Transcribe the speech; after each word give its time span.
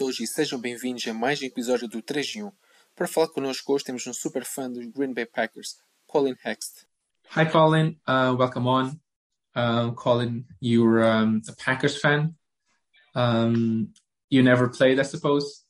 todos 0.00 0.18
e 0.18 0.26
sejam 0.26 0.58
bem-vindos 0.58 1.06
a 1.06 1.12
mais 1.12 1.42
um 1.42 1.44
episódio 1.44 1.86
do 1.86 2.00
3 2.00 2.36
em 2.36 2.44
1. 2.44 2.52
Para 2.96 3.06
falar 3.06 3.28
connosco 3.28 3.70
hoje 3.70 3.84
temos 3.84 4.06
um 4.06 4.14
super 4.14 4.46
fã 4.46 4.70
dos 4.70 4.86
Green 4.86 5.12
Bay 5.12 5.26
Packers, 5.26 5.76
Colin 6.06 6.34
Hext. 6.42 6.86
Hi, 7.36 7.44
Colin. 7.44 7.98
Uh, 8.08 8.34
welcome 8.34 8.66
on. 8.66 8.98
Um, 9.54 9.94
Colin, 9.94 10.46
you're 10.58 11.04
um, 11.04 11.42
a 11.46 11.52
Packers 11.52 12.00
fan. 12.00 12.34
Um, 13.14 13.92
you 14.30 14.42
never 14.42 14.70
played, 14.70 14.98
I 14.98 15.02
suppose. 15.02 15.66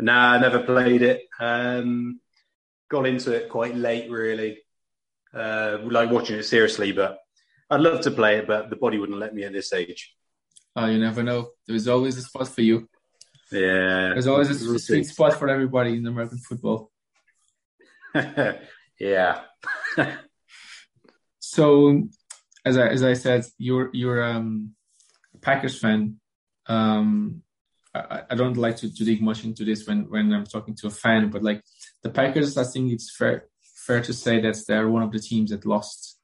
Nah, 0.00 0.32
I 0.32 0.40
never 0.40 0.64
played 0.64 1.02
it. 1.02 1.28
Um, 1.38 2.18
got 2.90 3.06
into 3.06 3.32
it 3.32 3.48
quite 3.48 3.76
late, 3.76 4.10
really. 4.10 4.58
Uh, 5.32 5.78
like 5.84 6.10
watching 6.10 6.36
it 6.36 6.46
seriously, 6.46 6.90
but 6.90 7.20
I'd 7.70 7.80
love 7.80 8.00
to 8.00 8.10
play 8.10 8.38
it, 8.38 8.48
but 8.48 8.70
the 8.70 8.76
body 8.76 8.98
wouldn't 8.98 9.20
let 9.20 9.36
me 9.36 9.44
at 9.44 9.52
this 9.52 9.72
age. 9.72 10.16
Uh, 10.76 10.86
you 10.86 10.98
never 10.98 11.22
know. 11.22 11.50
There's 11.68 11.86
always 11.86 12.16
a 12.16 12.22
spot 12.22 12.48
for 12.48 12.62
you. 12.62 12.88
Yeah. 13.52 14.10
There's 14.12 14.26
always 14.26 14.50
a 14.50 14.78
sweet 14.78 15.06
spot 15.06 15.34
for 15.34 15.48
everybody 15.48 15.96
in 15.96 16.06
American 16.06 16.38
football. 16.38 16.90
yeah. 18.98 19.42
so, 21.38 22.08
as 22.64 22.76
I 22.76 22.88
as 22.88 23.02
I 23.02 23.12
said, 23.12 23.44
you're 23.58 23.90
you're 23.92 24.22
um, 24.22 24.74
a 25.34 25.38
Packers 25.38 25.78
fan. 25.78 26.16
Um, 26.66 27.42
I, 27.94 28.22
I 28.30 28.34
don't 28.34 28.56
like 28.56 28.76
to, 28.78 28.92
to 28.92 29.04
dig 29.04 29.22
much 29.22 29.44
into 29.44 29.64
this 29.64 29.86
when 29.86 30.10
when 30.10 30.32
I'm 30.32 30.46
talking 30.46 30.74
to 30.76 30.88
a 30.88 30.90
fan, 30.90 31.30
but 31.30 31.42
like 31.42 31.62
the 32.02 32.10
Packers, 32.10 32.56
I 32.56 32.64
think 32.64 32.92
it's 32.92 33.14
fair 33.16 33.46
fair 33.86 34.02
to 34.02 34.12
say 34.12 34.40
that 34.40 34.56
they're 34.66 34.88
one 34.88 35.02
of 35.02 35.12
the 35.12 35.20
teams 35.20 35.50
that 35.50 35.64
lost 35.64 36.18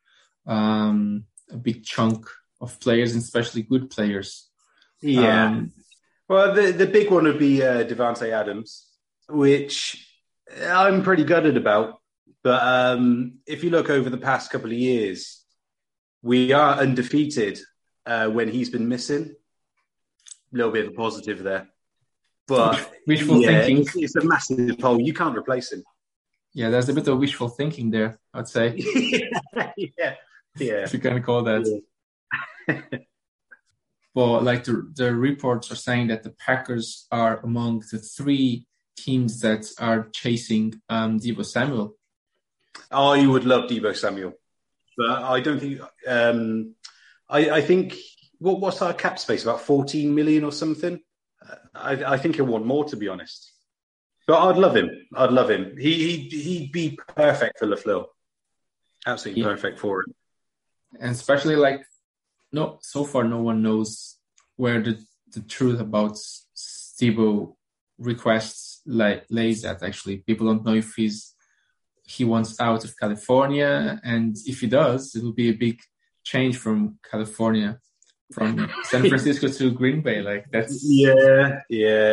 um, 0.47 1.25
a 1.51 1.57
big 1.57 1.85
chunk 1.85 2.27
of 2.61 2.79
players, 2.81 3.13
and 3.13 3.23
especially 3.23 3.63
good 3.63 3.91
players. 3.91 4.49
Yeah. 5.01 5.47
Um, 5.47 5.73
well, 6.29 6.55
the 6.55 6.73
the 6.73 6.87
big 6.87 7.11
one 7.11 7.25
would 7.25 7.39
be 7.39 7.63
uh, 7.63 7.85
Davante 7.85 8.31
Adams, 8.31 8.87
which 9.29 10.09
I'm 10.67 11.03
pretty 11.03 11.25
gutted 11.25 11.57
about. 11.57 12.01
But 12.43 12.63
um, 12.63 13.39
if 13.47 13.63
you 13.63 13.71
look 13.71 13.89
over 13.89 14.11
the 14.11 14.19
past 14.19 14.51
couple 14.51 14.71
of 14.71 14.77
years, 14.77 15.45
we 16.23 16.53
are 16.53 16.75
undefeated 16.75 17.61
uh, 18.07 18.29
when 18.29 18.49
he's 18.49 18.71
been 18.71 18.89
missing. 18.89 19.35
A 20.53 20.57
little 20.57 20.73
bit 20.73 20.87
of 20.87 20.93
a 20.93 20.97
positive 20.97 21.43
there. 21.43 21.69
But 22.47 22.93
Wishful 23.07 23.41
yeah, 23.41 23.63
thinking. 23.63 23.83
It's, 23.83 23.97
it's 23.97 24.17
a 24.17 24.25
massive 24.25 24.81
hole. 24.81 25.01
You 25.01 25.15
can't 25.15 25.37
replace 25.37 25.73
him. 25.73 25.85
Yeah, 26.55 26.71
there's 26.71 26.89
a 26.89 26.93
bit 26.93 27.09
of 27.09 27.19
wishful 27.19 27.49
thinking 27.49 27.91
there, 27.91 28.19
I'd 28.35 28.47
say, 28.47 28.75
yeah, 28.77 30.15
yeah. 30.59 30.83
if 30.85 30.93
you 30.93 30.99
can 30.99 31.23
call 31.23 31.43
that. 31.45 31.83
But 34.15 34.43
like 34.45 34.65
the 34.65 34.91
the 34.95 35.15
reports 35.15 35.71
are 35.73 35.77
saying 35.77 36.09
that 36.09 36.23
the 36.23 36.31
Packers 36.47 37.07
are 37.11 37.41
among 37.41 37.83
the 37.91 37.99
three 37.99 38.67
teams 38.97 39.41
that 39.41 39.67
are 39.79 40.09
chasing 40.13 40.75
um, 40.89 41.19
Deebo 41.19 41.45
Samuel. 41.45 41.97
I 42.91 43.27
would 43.27 43.45
love 43.45 43.71
Deebo 43.71 43.97
Samuel, 43.97 44.35
but 44.97 45.23
I 45.23 45.41
don't 45.41 45.59
think. 45.61 45.81
Um, 46.07 46.75
I, 47.29 47.51
I 47.51 47.61
think 47.63 47.97
what 48.39 48.61
what's 48.61 48.83
our 48.83 48.93
cap 48.93 49.19
space? 49.19 49.45
About 49.45 49.63
fourteen 49.63 50.15
million 50.15 50.45
or 50.45 50.53
something. 50.53 51.01
Uh, 51.49 51.55
I, 51.75 51.93
I 52.15 52.17
think 52.19 52.37
he'll 52.37 52.45
want 52.47 52.67
more, 52.67 52.85
to 52.87 52.97
be 52.97 53.09
honest. 53.09 53.51
But 54.27 54.41
I'd 54.47 54.57
love 54.59 54.77
him. 54.77 54.91
I'd 55.17 55.33
love 55.33 55.51
him. 55.51 55.77
He 55.79 55.93
he'd, 56.17 56.33
he'd 56.33 56.73
be 56.73 56.99
perfect 57.17 57.59
for 57.59 57.67
LaFleur. 57.67 58.05
Absolutely 59.07 59.43
Yeah. 59.43 59.49
perfect 59.49 59.79
for 59.81 60.01
him. 60.01 60.15
and 61.01 61.11
especially 61.13 61.57
like 61.57 61.81
no 62.53 62.79
so 62.83 63.05
far 63.05 63.25
no 63.25 63.41
one 63.41 63.63
knows 63.63 64.17
where 64.57 64.81
the, 64.83 64.99
the 65.35 65.41
truth 65.41 65.81
about 65.81 66.17
Stebo 66.57 67.55
requests 67.99 68.81
like 68.87 69.25
lays 69.31 69.65
at 69.65 69.83
actually 69.83 70.19
people 70.19 70.47
don't 70.47 70.65
know 70.65 70.75
if 70.75 70.95
he's 70.95 71.35
he 72.05 72.25
wants 72.25 72.61
out 72.61 72.85
of 72.85 72.99
California 72.99 74.01
and 74.05 74.37
if 74.47 74.61
he 74.61 74.67
does 74.67 75.15
it 75.15 75.23
will 75.23 75.33
be 75.33 75.49
a 75.49 75.55
big 75.55 75.81
change 76.25 76.57
from 76.57 76.99
California 77.09 77.79
from 78.33 78.71
San 78.85 79.07
Francisco 79.09 79.49
to 79.49 79.71
Green 79.71 80.01
Bay 80.01 80.23
like 80.23 80.47
that's 80.51 80.83
Yeah, 80.85 81.61
yeah. 81.69 82.13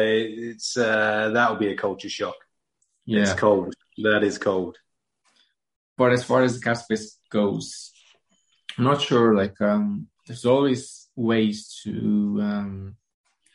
It's 0.51 0.75
uh, 0.77 1.29
that 1.33 1.49
will 1.49 1.57
be 1.57 1.71
a 1.71 1.77
culture 1.77 2.09
shock. 2.09 2.35
yeah 3.05 3.21
It's 3.21 3.33
cold. 3.33 3.73
That 3.97 4.23
is 4.23 4.37
cold. 4.37 4.77
but 5.97 6.11
as 6.11 6.23
far 6.23 6.43
as 6.43 6.55
the 6.55 6.61
cap 6.61 6.77
space 6.77 7.17
goes, 7.29 7.91
I'm 8.77 8.85
not 8.85 9.01
sure. 9.01 9.35
Like, 9.35 9.59
um, 9.61 10.07
there's 10.29 10.45
always 10.45 11.09
ways 11.15 11.81
to 11.83 12.37
um, 12.39 12.95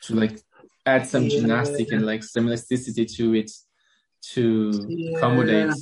to 0.01 0.13
like 0.13 0.37
add 0.85 1.07
some 1.07 1.23
Yeah. 1.23 1.39
gymnastic 1.39 1.89
and 1.93 2.05
like 2.05 2.21
some 2.23 2.47
elasticity 2.47 3.05
to 3.05 3.33
it 3.33 3.51
to 4.33 4.43
Yeah. 4.89 5.17
accommodate, 5.17 5.73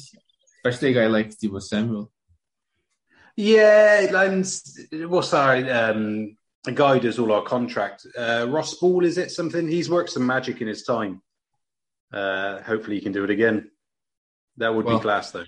especially 0.57 0.91
a 0.91 0.93
guy 0.93 1.07
like 1.07 1.31
Deebo 1.31 1.59
Samuel. 1.61 2.11
Yeah, 3.35 4.01
and 4.21 5.09
what's 5.09 5.33
our 5.33 5.55
um, 5.55 6.37
a 6.67 6.71
guy 6.71 6.99
does 6.99 7.17
all 7.17 7.31
our 7.31 7.41
contract? 7.41 8.05
Uh, 8.15 8.45
Russ 8.47 8.75
Ball, 8.75 9.03
is 9.03 9.17
it 9.17 9.31
something? 9.31 9.67
He's 9.67 9.89
worked 9.89 10.11
some 10.11 10.27
magic 10.27 10.61
in 10.61 10.67
his 10.67 10.83
time. 10.83 11.21
Uh, 12.13 12.61
hopefully, 12.61 12.97
he 12.97 13.01
can 13.01 13.13
do 13.13 13.23
it 13.23 13.31
again. 13.31 13.71
That 14.57 14.75
would 14.75 14.85
Well- 14.85 14.99
be 14.99 15.01
class, 15.01 15.31
though. 15.31 15.45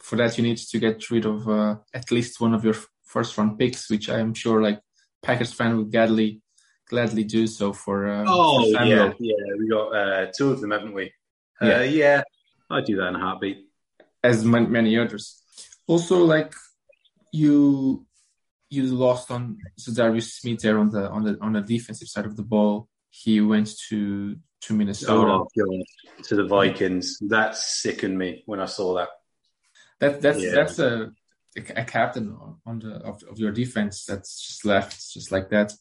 For 0.00 0.16
that, 0.16 0.36
you 0.38 0.42
need 0.42 0.56
to 0.56 0.78
get 0.80 1.08
rid 1.10 1.26
of 1.26 1.48
uh, 1.48 1.76
at 1.94 2.10
least 2.10 2.40
one 2.40 2.54
of 2.54 2.64
your 2.64 2.74
first 3.14 3.36
round 3.36 3.58
picks, 3.58 3.90
which 3.90 4.08
I'm 4.08 4.32
sure 4.34 4.62
like 4.62 4.80
Packers 5.22 5.52
fan 5.52 5.76
would 5.76 5.90
gladly 5.92 6.40
gladly 6.88 7.24
do 7.24 7.46
so 7.46 7.72
for. 7.72 7.96
Uh, 8.08 8.24
Oh 8.26 8.72
for 8.72 8.84
yeah, 8.84 9.12
yeah. 9.18 9.34
We 9.58 9.68
got 9.68 9.88
uh, 10.00 10.26
two 10.36 10.50
of 10.52 10.60
them, 10.60 10.70
haven't 10.70 10.94
we? 10.94 11.12
Yeah. 11.60 11.78
Uh, 11.78 11.82
yeah. 11.82 12.22
I'd 12.70 12.84
do 12.84 12.96
that 12.96 13.08
in 13.08 13.16
a 13.16 13.18
heartbeat. 13.18 13.58
as 14.22 14.44
man- 14.44 14.70
many 14.70 14.96
others. 14.98 15.24
Also, 15.86 16.16
like 16.24 16.52
you, 17.32 18.06
you 18.70 18.82
lost 18.86 19.30
on 19.30 19.58
Darius 19.94 20.34
Smith 20.34 20.60
there 20.60 20.78
on 20.78 20.90
the 20.90 21.08
on 21.10 21.22
the 21.24 21.36
on 21.40 21.52
the 21.54 21.60
defensive 21.62 22.08
side 22.08 22.26
of 22.26 22.36
the 22.36 22.42
ball. 22.54 22.88
He 23.10 23.40
went 23.40 23.68
to 23.88 24.36
to 24.62 24.74
Minnesota. 24.74 25.30
Oh, 25.32 25.48
God. 25.58 26.24
To 26.28 26.34
the 26.36 26.46
Vikings. 26.46 27.18
That 27.28 27.56
sickened 27.56 28.16
me 28.16 28.42
when 28.46 28.60
I 28.60 28.66
saw 28.66 28.94
that. 28.98 29.08
That 30.00 30.20
that's 30.22 30.42
Yeah. 30.42 30.54
that's 30.54 30.78
a 30.78 31.10
a 31.56 31.84
captain 31.84 32.28
on- 32.40 32.58
on 32.66 32.78
the 32.78 32.94
of, 33.04 33.22
of 33.30 33.38
your 33.38 33.52
defense 33.52 34.04
that's 34.04 34.46
just 34.46 34.64
left 34.64 35.12
just 35.12 35.32
like 35.32 35.50
that. 35.50 35.72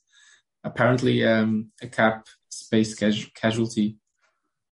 Apparently, 0.63 1.25
um, 1.25 1.71
a 1.81 1.87
cap 1.87 2.27
space 2.49 2.99
casu- 2.99 3.33
casualty 3.33 3.97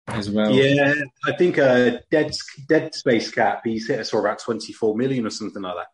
as 0.07 0.29
well. 0.29 0.51
Yeah, 0.51 0.93
I 1.25 1.33
think 1.37 1.57
uh, 1.57 1.99
dead 2.11 2.31
dead 2.67 2.95
space 2.95 3.31
cap. 3.31 3.61
He's 3.63 3.87
hit 3.87 3.99
us 3.99 4.09
for 4.09 4.19
about 4.19 4.39
twenty 4.39 4.73
four 4.73 4.95
million 4.95 5.25
or 5.25 5.29
something 5.29 5.61
like 5.61 5.75
that. 5.75 5.87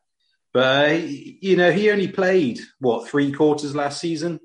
But 0.54 0.92
uh, 0.92 0.94
you 0.94 1.58
know, 1.58 1.72
he 1.72 1.92
only 1.92 2.08
played 2.08 2.60
what 2.80 3.08
three 3.10 3.32
quarters 3.32 3.76
last 3.76 4.00
season, 4.00 4.40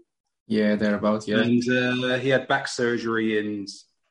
yeah, 0.49 0.75
thereabout. 0.75 1.27
Yeah, 1.29 1.39
and 1.39 1.63
uh, 1.71 2.19
he 2.19 2.31
had 2.31 2.49
back 2.49 2.67
surgery. 2.67 3.39
And 3.39 3.69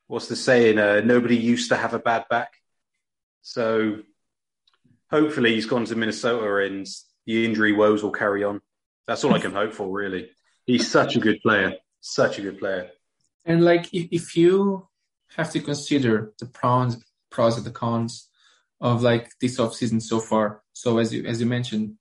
what's 0.08 0.28
the 0.28 0.38
saying? 0.38 0.80
Uh, 0.80 1.02
nobody 1.02 1.36
used 1.36 1.70
to 1.70 1.76
have 1.76 1.94
a 1.94 2.00
bad 2.00 2.26
back. 2.30 2.54
So 3.42 4.00
hopefully, 5.12 5.54
he's 5.56 5.66
gone 5.66 5.86
to 5.86 5.96
Minnesota, 5.96 6.66
and 6.66 6.88
the 7.26 7.46
injury 7.46 7.74
woes 7.74 8.04
will 8.04 8.12
carry 8.12 8.44
on. 8.44 8.62
That's 9.08 9.24
all 9.24 9.34
I 9.34 9.40
can 9.40 9.54
hope 9.54 9.74
for, 9.74 9.90
really. 9.90 10.30
He's 10.66 10.90
such 10.90 11.16
a 11.16 11.20
good 11.20 11.42
player. 11.42 11.76
Such 12.02 12.38
a 12.40 12.42
good 12.42 12.60
player. 12.60 12.92
And 13.46 13.64
like, 13.64 13.94
if, 13.94 14.08
if 14.12 14.38
you 14.38 14.88
have 15.36 15.52
to 15.52 15.60
consider 15.62 16.34
the 16.40 16.46
pros, 16.46 16.98
pros 17.32 17.58
and 17.58 17.66
the 17.66 17.72
cons 17.72 18.30
of 18.82 19.02
like 19.02 19.32
this 19.42 19.60
off 19.60 19.74
season 19.74 20.00
so 20.00 20.20
far. 20.20 20.62
So 20.74 21.00
as 21.00 21.14
you 21.14 21.26
as 21.26 21.40
you 21.42 21.46
mentioned, 21.48 21.96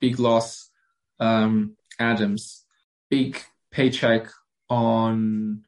big 0.00 0.18
loss, 0.18 0.70
um, 1.20 1.76
Adams, 1.98 2.64
big 3.10 3.42
paycheck 3.70 4.28
on 4.70 5.64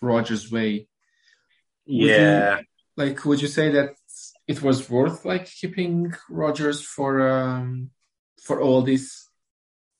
Rodgers' 0.00 0.50
way. 0.50 0.88
you- 1.84 2.06
Yeah. 2.08 2.60
Like, 2.96 3.24
would 3.24 3.42
you 3.42 3.48
say 3.48 3.70
that 3.72 3.96
it 4.48 4.62
was 4.62 4.88
worth 4.88 5.24
like 5.24 5.46
keeping 5.46 6.14
Rodgers 6.30 6.82
for 6.82 7.28
um 7.28 7.90
for 8.42 8.60
all 8.60 8.82
this? 8.82 9.28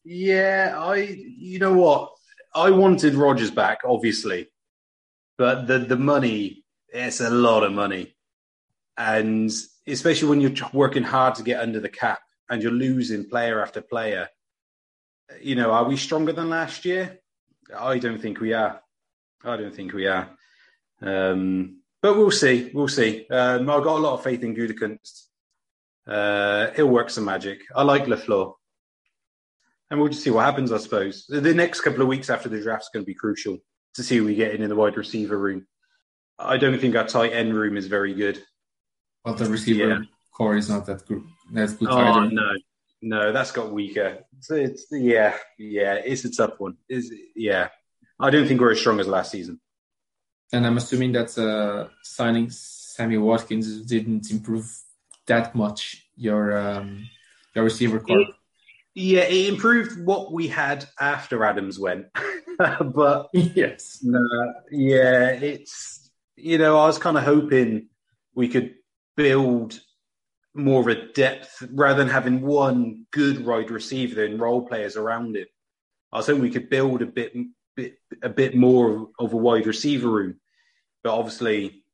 Yeah, 0.05 0.75
I. 0.77 0.97
You 0.97 1.59
know 1.59 1.75
what? 1.75 2.13
I 2.55 2.71
wanted 2.71 3.15
Rodgers 3.15 3.51
back, 3.51 3.81
obviously, 3.85 4.49
but 5.37 5.67
the 5.67 5.79
the 5.79 5.97
money 5.97 6.65
it's 6.97 7.21
a 7.21 7.31
lot 7.31 7.63
of 7.63 7.73
money, 7.73 8.17
and 8.97 9.51
especially 9.87 10.29
when 10.29 10.41
you're 10.41 10.69
working 10.73 11.03
hard 11.03 11.35
to 11.37 11.43
get 11.43 11.61
under 11.61 11.81
the 11.81 11.89
cap 11.89 12.21
and 12.49 12.63
you're 12.63 12.73
losing 12.73 13.29
player 13.29 13.61
after 13.61 13.81
player. 13.81 14.29
You 15.41 15.57
know, 15.57 15.73
are 15.73 15.85
we 15.85 15.97
stronger 15.97 16.33
than 16.33 16.49
last 16.49 16.85
year? 16.85 17.19
I 17.77 17.99
don't 17.99 18.21
think 18.21 18.41
we 18.41 18.53
are. 18.53 18.81
I 19.45 19.57
don't 19.57 19.75
think 19.75 19.93
we 19.93 20.07
are. 20.07 20.31
Um, 21.03 21.83
but 22.07 22.17
we'll 22.17 22.31
see. 22.31 22.71
We'll 22.73 22.87
see. 22.87 23.27
Um, 23.33 23.69
I've 23.69 23.83
got 23.83 23.97
a 23.99 24.05
lot 24.07 24.15
of 24.15 24.23
faith 24.23 24.45
in 24.45 24.55
Gutekunst. 24.55 25.25
Uh, 26.07 26.71
he'll 26.77 26.87
work 26.87 27.11
some 27.11 27.25
magic. 27.25 27.63
I 27.75 27.83
like 27.83 28.05
LaFleur. 28.05 28.55
And 29.91 29.99
we'll 29.99 30.11
just 30.11 30.23
see 30.23 30.31
what 30.31 30.45
happens, 30.45 30.71
I 30.71 30.77
suppose. 30.79 31.27
The 31.29 31.53
next 31.53 31.81
couple 31.81 32.03
of 32.03 32.07
weeks 32.07 32.31
after 32.31 32.49
the 32.49 32.61
draft 32.63 32.85
is 32.85 32.91
going 32.93 33.05
to 33.05 33.07
be 33.09 33.15
crucial 33.15 33.59
to 33.95 34.05
see 34.05 34.19
who 34.19 34.25
we 34.25 34.37
get 34.37 34.55
in 34.55 34.63
in 34.63 34.69
the 34.69 34.77
wide 34.77 34.97
receiver 34.97 35.37
room. 35.37 35.67
I 36.39 36.59
don't 36.59 36.79
think 36.79 36.95
our 36.95 37.09
tight 37.09 37.33
end 37.33 37.53
room 37.55 37.77
is 37.77 37.89
very 37.89 38.15
good. 38.15 38.41
But 39.25 39.39
the 39.39 39.47
receiver 39.47 39.89
Yeah. 39.89 39.99
corps 40.33 40.57
is 40.59 40.69
not 40.69 40.87
that 40.87 41.05
good. 41.09 41.25
That's 41.53 41.73
good 41.73 41.89
Oh 41.89 42.29
no, 42.29 42.53
no, 43.03 43.33
that's 43.33 43.51
got 43.51 43.73
weaker. 43.73 44.19
So 44.39 44.55
it's 44.55 44.87
yeah, 44.93 45.37
yeah, 45.59 45.95
it's 45.95 46.25
a 46.25 46.31
tough 46.31 46.61
one. 46.61 46.77
Is 46.89 47.13
yeah, 47.35 47.71
I 48.21 48.31
don't 48.31 48.47
think 48.47 48.61
we're 48.61 48.71
as 48.73 48.79
strong 48.79 49.01
as 49.01 49.09
last 49.09 49.33
season. 49.33 49.61
And 50.53 50.67
I'm 50.67 50.77
assuming 50.77 51.13
that 51.13 51.37
uh, 51.39 51.89
signing 52.03 52.51
Sammy 52.51 53.19
Watkins 53.19 53.83
didn't 53.83 54.31
improve 54.31 54.71
that 55.27 55.55
much 55.55 56.07
your 56.17 56.57
um, 56.57 57.09
your 57.55 57.65
receiver 57.65 58.01
corps. 58.01 58.21
It- 58.21 58.35
Yeah, 58.99 59.29
it 59.29 59.53
improved 59.53 60.01
what 60.07 60.33
we 60.33 60.49
had 60.49 60.87
after 60.99 61.45
Adams 61.45 61.79
went, 61.79 62.07
but 62.59 63.29
yes. 63.35 64.01
no, 64.03 64.25
yeah, 64.71 65.37
it's 65.37 66.11
you 66.37 66.57
know 66.57 66.79
I 66.79 66.87
was 66.87 66.97
kind 66.99 67.19
of 67.19 67.25
hoping 67.25 67.89
we 68.35 68.49
could 68.49 68.75
build 69.15 69.79
more 70.55 70.81
of 70.81 70.87
a 70.89 71.13
depth 71.13 71.63
rather 71.73 71.99
than 71.99 72.09
having 72.09 72.41
one 72.41 73.05
good 73.11 73.45
wide 73.45 73.71
receiver 73.71 74.25
and 74.25 74.41
role 74.41 74.67
players 74.67 74.97
around 74.97 75.37
him. 75.37 75.47
I 76.11 76.17
was 76.17 76.27
hoping 76.29 76.41
we 76.43 76.51
could 76.51 76.71
build 76.71 77.03
a 77.03 77.07
bit, 77.07 77.35
bit 77.77 77.99
a 78.23 78.29
bit 78.29 78.57
more 78.57 79.09
of 79.19 79.33
a 79.33 79.37
wide 79.37 79.67
receiver 79.67 80.09
room, 80.09 80.41
but 81.05 81.17
obviously, 81.17 81.85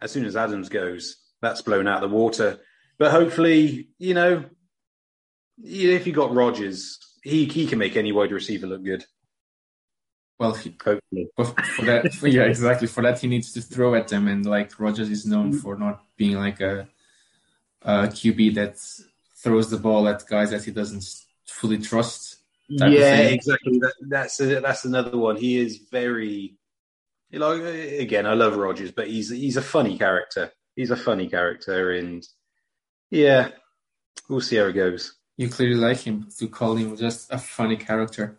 as 0.00 0.10
soon 0.10 0.24
as 0.24 0.36
Adams 0.36 0.68
goes, 0.68 1.16
that's 1.40 1.62
blown 1.62 1.88
out 1.88 2.02
of 2.02 2.10
the 2.10 2.16
water. 2.16 2.60
But 2.98 3.10
hopefully, 3.10 3.88
you 3.98 4.14
know, 4.14 4.44
if 5.62 6.06
you 6.06 6.12
got 6.12 6.34
Rodgers, 6.34 6.98
he 7.22 7.44
he 7.46 7.66
can 7.66 7.78
make 7.78 7.96
any 7.96 8.12
wide 8.12 8.32
receiver 8.32 8.66
look 8.66 8.84
good. 8.84 9.04
Well, 10.38 10.54
he, 10.54 10.76
Hopefully, 10.84 11.28
for, 11.36 11.84
that, 11.84 12.12
for- 12.14 12.26
yeah, 12.28 12.42
exactly. 12.42 12.88
For 12.88 13.02
that, 13.02 13.20
he 13.20 13.28
needs 13.28 13.52
to 13.52 13.60
throw 13.60 13.94
at 13.94 14.08
them, 14.08 14.26
and 14.26 14.44
like 14.44 14.78
Rodgers 14.80 15.08
is 15.08 15.24
known 15.24 15.50
mm-hmm. 15.50 15.58
for 15.58 15.76
not 15.76 16.02
being 16.16 16.36
like 16.36 16.60
a, 16.60 16.88
a 17.82 18.08
QB 18.08 18.54
that 18.54 18.76
throws 19.36 19.70
the 19.70 19.76
ball 19.76 20.08
at 20.08 20.26
guys 20.26 20.50
that 20.50 20.64
he 20.64 20.70
doesn't 20.70 21.04
fully 21.46 21.78
trust. 21.78 22.31
Type 22.78 22.88
of 22.88 22.94
yeah, 22.94 23.18
exactly. 23.18 23.78
That, 23.80 23.92
that's 24.08 24.40
a, 24.40 24.60
that's 24.60 24.84
another 24.84 25.16
one. 25.18 25.36
He 25.36 25.58
is 25.58 25.78
very, 25.90 26.56
you 27.30 27.38
know, 27.38 27.52
again, 27.52 28.26
I 28.26 28.34
love 28.34 28.56
Rodgers, 28.56 28.92
but 28.92 29.08
he's 29.08 29.30
he's 29.30 29.56
a 29.56 29.62
funny 29.62 29.98
character. 29.98 30.50
He's 30.76 30.90
a 30.90 30.96
funny 30.96 31.28
character, 31.28 31.90
and 31.90 32.26
yeah, 33.10 33.50
we'll 34.28 34.40
see 34.40 34.56
how 34.56 34.64
it 34.66 34.72
goes. 34.72 35.14
You 35.36 35.48
clearly 35.48 35.74
like 35.76 35.98
him 35.98 36.28
to 36.38 36.48
call 36.48 36.76
him 36.76 36.96
just 36.96 37.32
a 37.32 37.38
funny 37.38 37.76
character. 37.76 38.38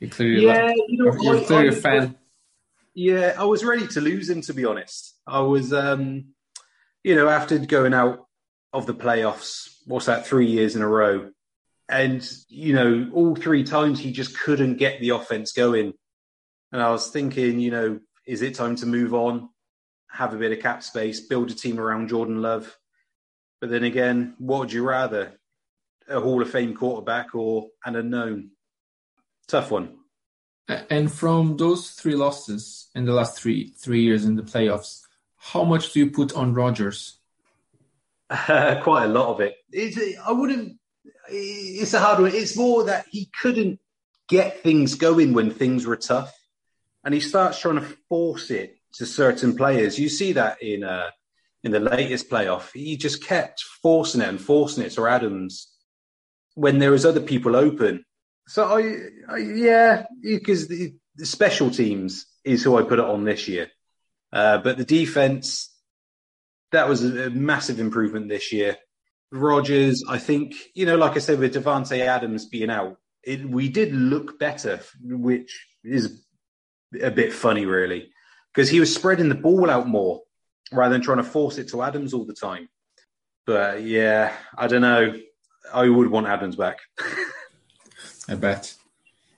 You 0.00 0.08
clearly 0.08 0.46
like, 0.46 0.74
you 0.88 1.04
know, 1.04 1.16
you're 1.20 1.38
I- 1.38 1.44
clearly 1.44 1.68
I- 1.68 1.72
a 1.72 1.76
fan. 1.76 2.16
Yeah, 2.94 3.34
I 3.38 3.44
was 3.44 3.64
ready 3.64 3.86
to 3.86 4.00
lose 4.00 4.28
him 4.28 4.40
to 4.42 4.54
be 4.54 4.64
honest. 4.64 5.14
I 5.26 5.40
was, 5.42 5.72
um, 5.72 6.34
you 7.04 7.14
know, 7.14 7.28
after 7.28 7.56
going 7.58 7.94
out 7.94 8.26
of 8.72 8.86
the 8.86 8.94
playoffs, 8.94 9.76
what's 9.86 10.06
that, 10.06 10.26
three 10.26 10.46
years 10.46 10.74
in 10.74 10.82
a 10.82 10.88
row, 10.88 11.30
and 11.90 12.26
you 12.48 12.72
know, 12.72 13.10
all 13.12 13.34
three 13.34 13.64
times 13.64 14.00
he 14.00 14.12
just 14.12 14.38
couldn't 14.38 14.76
get 14.76 15.00
the 15.00 15.10
offense 15.10 15.52
going. 15.52 15.92
And 16.72 16.80
I 16.80 16.90
was 16.90 17.10
thinking, 17.10 17.58
you 17.58 17.70
know, 17.70 18.00
is 18.26 18.42
it 18.42 18.54
time 18.54 18.76
to 18.76 18.86
move 18.86 19.12
on, 19.12 19.48
have 20.10 20.32
a 20.32 20.38
bit 20.38 20.52
of 20.52 20.60
cap 20.60 20.82
space, 20.82 21.20
build 21.20 21.50
a 21.50 21.54
team 21.54 21.80
around 21.80 22.08
Jordan 22.08 22.40
Love? 22.40 22.76
But 23.60 23.70
then 23.70 23.84
again, 23.84 24.34
what 24.38 24.60
would 24.60 24.72
you 24.72 24.86
rather, 24.86 25.38
a 26.08 26.20
Hall 26.20 26.40
of 26.40 26.50
Fame 26.50 26.74
quarterback 26.74 27.34
or 27.34 27.68
an 27.84 27.96
unknown? 27.96 28.52
Tough 29.48 29.70
one. 29.70 29.96
And 30.68 31.12
from 31.12 31.56
those 31.56 31.90
three 31.90 32.14
losses 32.14 32.88
in 32.94 33.04
the 33.04 33.12
last 33.12 33.36
three 33.36 33.74
three 33.76 34.02
years 34.02 34.24
in 34.24 34.36
the 34.36 34.42
playoffs, 34.42 35.00
how 35.36 35.64
much 35.64 35.92
do 35.92 35.98
you 35.98 36.10
put 36.10 36.32
on 36.34 36.54
Rodgers? 36.54 37.18
Uh, 38.28 38.80
quite 38.82 39.06
a 39.06 39.08
lot 39.08 39.28
of 39.28 39.40
it. 39.40 39.56
It's, 39.72 39.98
I 40.24 40.30
wouldn't. 40.30 40.78
It's 41.30 41.94
a 41.94 42.00
hard 42.00 42.20
one. 42.20 42.34
It's 42.34 42.56
more 42.56 42.84
that 42.84 43.06
he 43.10 43.30
couldn't 43.40 43.80
get 44.28 44.62
things 44.62 44.94
going 44.94 45.32
when 45.32 45.50
things 45.50 45.86
were 45.86 45.96
tough, 45.96 46.32
and 47.04 47.14
he 47.14 47.20
starts 47.20 47.58
trying 47.58 47.76
to 47.76 47.96
force 48.08 48.50
it 48.50 48.76
to 48.94 49.06
certain 49.06 49.56
players. 49.56 49.98
You 49.98 50.08
see 50.08 50.32
that 50.32 50.62
in 50.62 50.84
uh, 50.84 51.10
in 51.62 51.72
the 51.72 51.80
latest 51.80 52.30
playoff. 52.30 52.72
He 52.72 52.96
just 52.96 53.24
kept 53.24 53.62
forcing 53.82 54.20
it 54.20 54.28
and 54.28 54.40
forcing 54.40 54.84
it 54.84 54.92
to 54.92 55.06
Adams 55.06 55.72
when 56.54 56.78
there 56.78 56.90
was 56.90 57.06
other 57.06 57.20
people 57.20 57.56
open. 57.56 58.04
So 58.46 58.64
I, 58.64 59.32
I 59.32 59.38
yeah, 59.38 60.06
because 60.22 60.68
the, 60.68 60.94
the 61.16 61.26
special 61.26 61.70
teams 61.70 62.26
is 62.44 62.64
who 62.64 62.76
I 62.76 62.82
put 62.82 62.98
it 62.98 63.04
on 63.04 63.24
this 63.24 63.46
year, 63.48 63.70
uh, 64.32 64.58
but 64.58 64.76
the 64.76 64.84
defense 64.84 65.70
that 66.72 66.88
was 66.88 67.04
a, 67.04 67.26
a 67.26 67.30
massive 67.30 67.80
improvement 67.80 68.28
this 68.28 68.52
year. 68.52 68.76
Rodgers, 69.32 70.02
I 70.08 70.18
think, 70.18 70.54
you 70.74 70.86
know, 70.86 70.96
like 70.96 71.16
I 71.16 71.20
said, 71.20 71.38
with 71.38 71.54
Davante 71.54 72.00
Adams 72.00 72.46
being 72.46 72.70
out, 72.70 72.98
it, 73.22 73.48
we 73.48 73.68
did 73.68 73.92
look 73.92 74.38
better, 74.38 74.80
which 75.02 75.66
is 75.84 76.24
a 77.00 77.10
bit 77.10 77.32
funny, 77.32 77.66
really, 77.66 78.10
because 78.52 78.68
he 78.68 78.80
was 78.80 78.94
spreading 78.94 79.28
the 79.28 79.34
ball 79.34 79.70
out 79.70 79.86
more 79.86 80.22
rather 80.72 80.92
than 80.92 81.02
trying 81.02 81.18
to 81.18 81.24
force 81.24 81.58
it 81.58 81.68
to 81.68 81.82
Adams 81.82 82.14
all 82.14 82.24
the 82.24 82.34
time. 82.34 82.68
But 83.46 83.82
yeah, 83.82 84.32
I 84.56 84.66
don't 84.66 84.82
know. 84.82 85.14
I 85.72 85.88
would 85.88 86.10
want 86.10 86.26
Adams 86.26 86.56
back. 86.56 86.78
I 88.28 88.34
bet. 88.34 88.74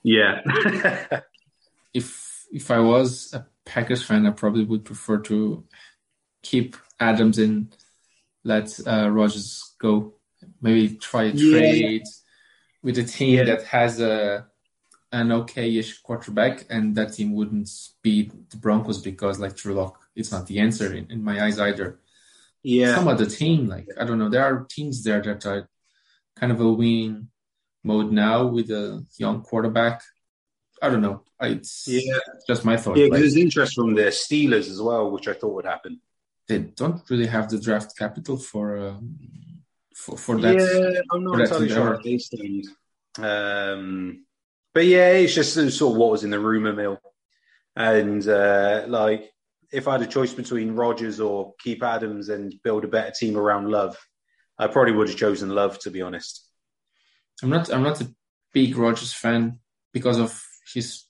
yeah. 0.03 0.41
If 1.93 2.47
if 2.51 2.71
I 2.71 2.79
was 2.79 3.31
a 3.33 3.45
Packers 3.65 4.03
fan, 4.03 4.25
I 4.25 4.31
probably 4.31 4.63
would 4.63 4.83
prefer 4.83 5.19
to 5.19 5.63
keep 6.41 6.75
Adams 6.99 7.37
in, 7.37 7.71
let 8.43 8.79
uh, 8.87 9.09
Rodgers 9.09 9.73
go. 9.79 10.13
Maybe 10.61 10.95
try 10.95 11.23
a 11.23 11.31
Yeah. 11.31 11.51
trade 11.59 12.03
with 12.81 12.97
a 12.97 13.03
team 13.03 13.37
Yeah. 13.37 13.43
that 13.45 13.63
has 13.63 13.99
a 14.01 14.47
an 15.11 15.31
okay-ish 15.31 15.99
quarterback, 16.01 16.65
and 16.71 16.95
that 16.95 17.13
team 17.13 17.33
wouldn't 17.35 17.69
beat 18.01 18.31
the 18.49 18.57
Broncos 18.57 18.99
because, 18.99 19.39
like 19.39 19.55
Drew 19.55 19.75
Lock, 19.75 20.01
it's 20.15 20.31
not 20.31 20.47
the 20.47 20.57
answer 20.59 20.91
in, 20.93 21.05
in 21.11 21.23
my 21.23 21.43
eyes 21.45 21.59
either. 21.59 21.99
yeah. 22.63 22.95
Some 22.95 23.07
other 23.09 23.25
team, 23.27 23.67
like 23.67 23.87
I 23.99 24.05
don't 24.05 24.17
know, 24.17 24.29
there 24.29 24.43
are 24.43 24.65
teams 24.69 25.03
there 25.03 25.21
that 25.21 25.45
are 25.45 25.69
kind 26.35 26.51
of 26.51 26.59
a 26.61 26.71
winning 26.71 27.27
mode 27.83 28.11
now 28.11 28.47
with 28.47 28.69
a 28.71 29.05
young 29.17 29.41
quarterback. 29.43 30.01
I 30.81 30.89
don't 30.89 31.01
know. 31.01 31.23
It's 31.41 31.87
Yeah. 31.87 32.17
just 32.47 32.65
my 32.65 32.77
thought. 32.77 32.97
Yeah, 32.97 33.03
Like, 33.03 33.11
because 33.11 33.33
there's 33.33 33.43
interest 33.45 33.75
from 33.75 33.93
the 33.93 34.03
Steelers 34.23 34.67
as 34.69 34.81
well, 34.81 35.11
which 35.11 35.27
I 35.27 35.33
thought 35.33 35.53
would 35.53 35.65
happen. 35.65 36.01
They 36.47 36.59
don't 36.59 37.01
really 37.09 37.27
have 37.27 37.49
the 37.49 37.59
draft 37.59 37.97
capital 37.97 38.37
for 38.37 38.77
um, 38.77 39.17
for 39.95 40.17
for 40.17 40.37
that. 40.41 40.55
yeah, 40.55 41.01
I'm 41.11 41.23
not 41.23 41.39
entirely 41.39 41.69
sure 41.69 42.01
they. 42.03 42.63
Um, 43.17 44.25
but 44.73 44.85
yeah, 44.85 45.11
it's 45.11 45.35
just 45.35 45.53
sort 45.53 45.91
of 45.93 45.97
what 45.97 46.11
was 46.11 46.23
in 46.23 46.31
the 46.31 46.39
rumor 46.39 46.73
mill. 46.73 46.99
And 47.75 48.27
uh, 48.27 48.85
like, 48.87 49.31
if 49.71 49.87
I 49.87 49.93
had 49.93 50.01
a 50.01 50.07
choice 50.07 50.33
between 50.33 50.75
Rodgers 50.75 51.19
or 51.19 51.53
keep 51.59 51.83
Adams 51.83 52.29
and 52.29 52.53
build 52.63 52.83
a 52.83 52.87
better 52.87 53.11
team 53.11 53.37
around 53.37 53.69
Love, 53.69 53.97
I 54.57 54.67
probably 54.67 54.93
would 54.93 55.09
have 55.09 55.17
chosen 55.17 55.49
Love, 55.49 55.79
to 55.79 55.91
be 55.91 56.01
honest. 56.01 56.47
I'm 57.41 57.49
not 57.49 57.71
I'm 57.71 57.83
not 57.83 58.01
a 58.01 58.13
big 58.53 58.77
Rodgers 58.77 59.13
fan 59.13 59.59
because 59.91 60.19
of 60.19 60.41
his 60.73 61.05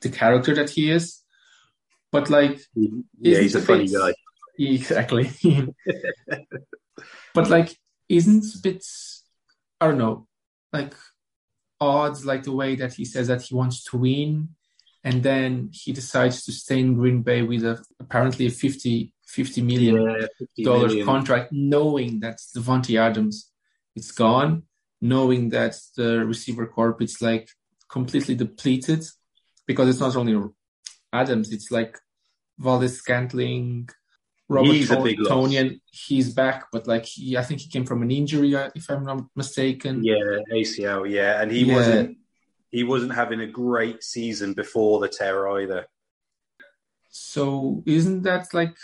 the 0.00 0.10
character 0.10 0.54
that 0.54 0.70
he 0.70 0.90
is, 0.90 1.22
but 2.10 2.28
like 2.28 2.60
Yeah, 2.74 3.38
he's 3.40 3.54
a 3.54 3.62
funny 3.62 3.88
guy. 3.88 4.14
Exactly. 4.70 5.30
but 7.34 7.48
like, 7.50 7.76
isn't 8.08 8.44
it 8.64 8.84
I 9.80 9.86
don't 9.88 9.98
know, 9.98 10.26
like 10.72 10.94
odds 11.80 12.24
like 12.24 12.44
the 12.44 12.52
way 12.52 12.76
that 12.76 12.94
he 12.94 13.04
says 13.04 13.28
that 13.28 13.42
he 13.42 13.54
wants 13.54 13.82
to 13.84 13.98
win, 13.98 14.50
and 15.02 15.22
then 15.22 15.70
he 15.72 15.92
decides 15.92 16.44
to 16.44 16.52
stay 16.52 16.78
in 16.78 16.94
Green 16.94 17.22
Bay 17.22 17.42
with 17.42 17.64
a 17.64 17.82
apparently 17.98 18.46
a 18.46 18.50
50, 18.50 19.12
50 19.26 19.62
million 19.62 19.96
Yeah, 20.02 20.26
50 20.38 20.64
dollars 20.64 20.88
million. 20.92 21.06
contract, 21.06 21.48
knowing 21.52 22.20
that 22.20 22.38
Davante 22.56 22.98
Adams 23.00 23.50
is 23.96 24.12
gone, 24.12 24.62
knowing 25.00 25.48
that 25.50 25.74
the 25.96 26.24
receiver 26.24 26.66
corps 26.66 26.96
is 27.00 27.20
like 27.20 27.48
completely 27.88 28.34
depleted, 28.36 29.04
because 29.66 29.88
it's 29.88 30.00
not 30.00 30.14
only 30.16 30.40
Adams, 31.12 31.50
it's 31.52 31.70
like 31.70 31.98
Valdes-Scantling, 32.58 33.88
Robert 34.52 34.72
He's 34.72 34.90
a 34.90 34.96
Ton-. 34.96 35.16
Tonyan. 35.32 35.80
He's 35.90 36.32
back, 36.34 36.66
but 36.72 36.86
like 36.86 37.04
he, 37.06 37.36
I 37.36 37.42
think 37.42 37.60
he 37.60 37.68
came 37.68 37.84
from 37.86 38.02
an 38.02 38.10
injury, 38.10 38.54
uh, 38.54 38.70
if 38.74 38.88
I'm 38.90 39.04
not 39.04 39.24
mistaken. 39.34 40.04
Yeah, 40.04 40.38
ACL. 40.52 41.08
Yeah, 41.10 41.40
and 41.40 41.50
he 41.50 41.64
Yeah. 41.64 41.74
wasn't. 41.76 42.18
He 42.70 42.84
wasn't 42.84 43.14
having 43.14 43.40
a 43.40 43.46
great 43.46 44.02
season 44.02 44.54
before 44.54 45.00
the 45.00 45.08
tear 45.08 45.46
either. 45.60 45.86
So 47.10 47.82
isn't 47.86 48.22
that 48.22 48.52
like 48.54 48.74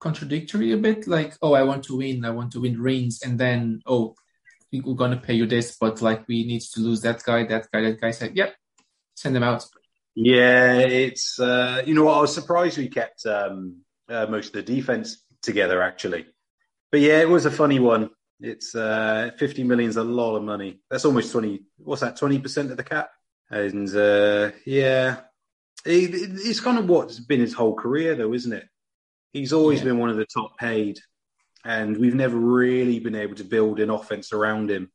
contradictory 0.00 0.72
a 0.72 0.76
bit? 0.76 1.06
Like, 1.06 1.34
oh, 1.42 1.52
I 1.54 1.62
want 1.62 1.84
to 1.84 1.96
win, 1.96 2.24
I 2.24 2.30
want 2.30 2.52
to 2.52 2.60
win 2.60 2.80
rings, 2.80 3.20
and 3.24 3.38
then 3.38 3.80
oh, 3.86 4.14
we- 4.72 4.80
we're 4.80 4.94
gonna 4.94 5.16
pay 5.20 5.34
you 5.34 5.46
this, 5.46 5.76
but 5.80 6.02
like 6.02 6.26
we 6.28 6.44
need 6.44 6.62
to 6.74 6.80
lose 6.80 7.00
that 7.02 7.22
guy, 7.22 7.46
that 7.46 7.68
guy, 7.72 7.82
that 7.82 8.00
guy. 8.00 8.10
Said, 8.10 8.36
yep, 8.36 8.54
send 9.14 9.34
them 9.36 9.42
out. 9.44 9.64
Yeah, 10.14 10.78
it's 10.80 11.38
uh, 11.38 11.82
you 11.86 11.94
know 11.94 12.04
what 12.04 12.18
I 12.18 12.20
was 12.20 12.34
surprised 12.34 12.76
we 12.78 12.88
kept 12.88 13.24
um, 13.26 13.82
uh, 14.08 14.26
most 14.26 14.48
of 14.48 14.52
the 14.54 14.62
defense 14.62 15.24
together 15.42 15.82
actually, 15.82 16.26
but 16.90 17.00
yeah, 17.00 17.20
it 17.20 17.28
was 17.28 17.46
a 17.46 17.50
funny 17.50 17.78
one. 17.78 18.10
It's 18.40 18.74
uh, 18.74 19.30
fifty 19.38 19.64
million 19.64 19.90
is 19.90 19.96
a 19.96 20.04
lot 20.04 20.36
of 20.36 20.42
money. 20.44 20.80
That's 20.90 21.04
almost 21.04 21.32
twenty. 21.32 21.62
What's 21.78 22.02
that? 22.02 22.16
Twenty 22.16 22.38
percent 22.38 22.70
of 22.70 22.76
the 22.76 22.84
cap. 22.84 23.10
And 23.50 23.88
uh, 23.96 24.52
yeah, 24.66 25.20
it, 25.84 26.14
it, 26.14 26.30
it's 26.44 26.60
kind 26.60 26.78
of 26.78 26.88
what's 26.88 27.18
been 27.18 27.40
his 27.40 27.54
whole 27.54 27.74
career, 27.74 28.14
though, 28.14 28.34
isn't 28.34 28.52
it? 28.52 28.66
He's 29.32 29.52
always 29.52 29.80
Yeah. 29.80 29.86
been 29.86 29.98
one 29.98 30.10
of 30.10 30.16
the 30.16 30.26
top 30.26 30.56
paid, 30.58 31.00
and 31.64 31.96
we've 31.96 32.14
never 32.14 32.36
really 32.36 33.00
been 33.00 33.14
able 33.16 33.34
to 33.36 33.44
build 33.44 33.80
an 33.80 33.90
offense 33.90 34.32
around 34.32 34.70
him. 34.70 34.90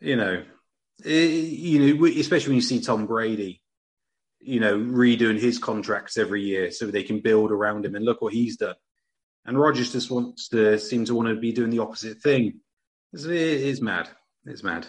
You 0.00 0.16
know, 0.16 0.44
Eh, 1.04 1.26
you 1.26 1.96
know, 1.96 2.06
especially 2.06 2.50
when 2.50 2.56
you 2.56 2.62
see 2.62 2.80
Tom 2.80 3.06
Brady, 3.06 3.60
you 4.44 4.60
know, 4.60 4.76
redoing 4.76 5.40
his 5.40 5.58
contracts 5.58 6.16
every 6.16 6.42
year 6.42 6.70
so 6.70 6.86
they 6.86 7.02
can 7.02 7.20
build 7.20 7.50
around 7.50 7.84
him. 7.84 7.94
And 7.94 8.04
look 8.04 8.20
what 8.20 8.32
he's 8.32 8.56
done. 8.56 8.76
And 9.46 9.58
Rodgers 9.58 9.92
just 9.92 10.10
wants 10.10 10.48
to 10.48 10.78
seem 10.78 11.04
to 11.06 11.14
want 11.14 11.28
to 11.28 11.34
be 11.34 11.52
doing 11.52 11.70
the 11.70 11.80
opposite 11.80 12.18
thing. 12.18 12.60
It's, 13.12 13.24
it 13.24 13.32
is 13.32 13.80
mad. 13.80 14.08
It's 14.46 14.62
mad. 14.62 14.86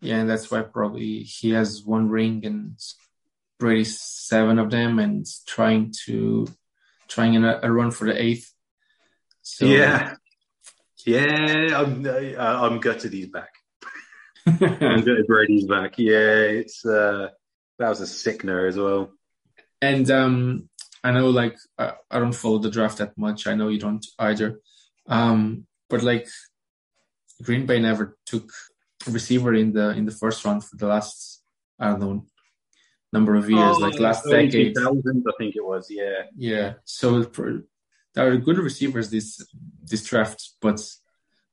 Yeah, 0.00 0.16
and 0.16 0.28
that's 0.28 0.50
why 0.50 0.62
probably 0.62 1.20
he 1.20 1.50
has 1.50 1.82
one 1.82 2.08
ring 2.08 2.44
and 2.44 2.78
Brady 3.58 3.84
seven 3.84 4.58
of 4.58 4.70
them, 4.70 4.98
and 4.98 5.26
trying 5.46 5.94
to 6.04 6.46
trying 7.08 7.42
a, 7.42 7.60
a 7.62 7.72
run 7.72 7.90
for 7.90 8.06
the 8.06 8.20
eighth. 8.20 8.52
So 9.42 9.64
yeah, 9.64 10.16
yeah. 11.06 11.80
I'm 11.80 12.06
I'm 12.38 12.80
gutted 12.80 13.12
he's 13.12 13.28
back. 13.28 13.50
I'm 14.46 14.56
gutted 15.00 15.26
Brady's 15.26 15.66
back. 15.66 15.94
Yeah, 15.96 16.42
it's 16.42 16.84
uh, 16.84 17.28
that 17.78 17.88
was 17.88 18.00
a 18.00 18.06
sickener 18.06 18.66
as 18.66 18.76
well. 18.76 19.10
and 19.80 20.10
um, 20.10 20.68
I 21.02 21.12
know 21.12 21.30
like 21.30 21.56
I, 21.78 21.92
I 22.10 22.18
don't 22.18 22.32
follow 22.32 22.58
the 22.58 22.70
draft 22.70 22.98
that 22.98 23.16
much. 23.16 23.46
I 23.46 23.54
know 23.54 23.68
you 23.68 23.78
don't 23.78 24.04
either. 24.18 24.60
Um, 25.06 25.66
but 25.90 26.02
like 26.02 26.28
Green 27.42 27.66
Bay 27.66 27.80
never 27.80 28.16
took 28.26 28.50
a 29.06 29.10
receiver 29.10 29.54
in 29.54 29.72
the 29.72 29.90
in 29.90 30.06
the 30.06 30.12
first 30.12 30.44
round 30.44 30.64
for 30.64 30.76
the 30.76 30.86
last 30.86 31.42
I 31.78 31.90
don't 31.90 32.00
know 32.00 32.26
number 33.12 33.36
of 33.36 33.48
years, 33.48 33.78
like 33.78 34.00
last 34.00 34.26
early 34.26 34.48
decade. 34.48 34.74
2000s, 34.74 35.22
I 35.28 35.32
think 35.38 35.56
it 35.56 35.64
was. 35.64 35.86
Yeah, 35.88 36.22
Yeah, 36.36 36.72
so 36.84 37.22
there 37.22 38.26
are 38.28 38.36
good 38.36 38.58
receivers 38.58 39.08
this 39.10 39.28
this 39.90 40.04
draft, 40.04 40.40
but 40.60 40.78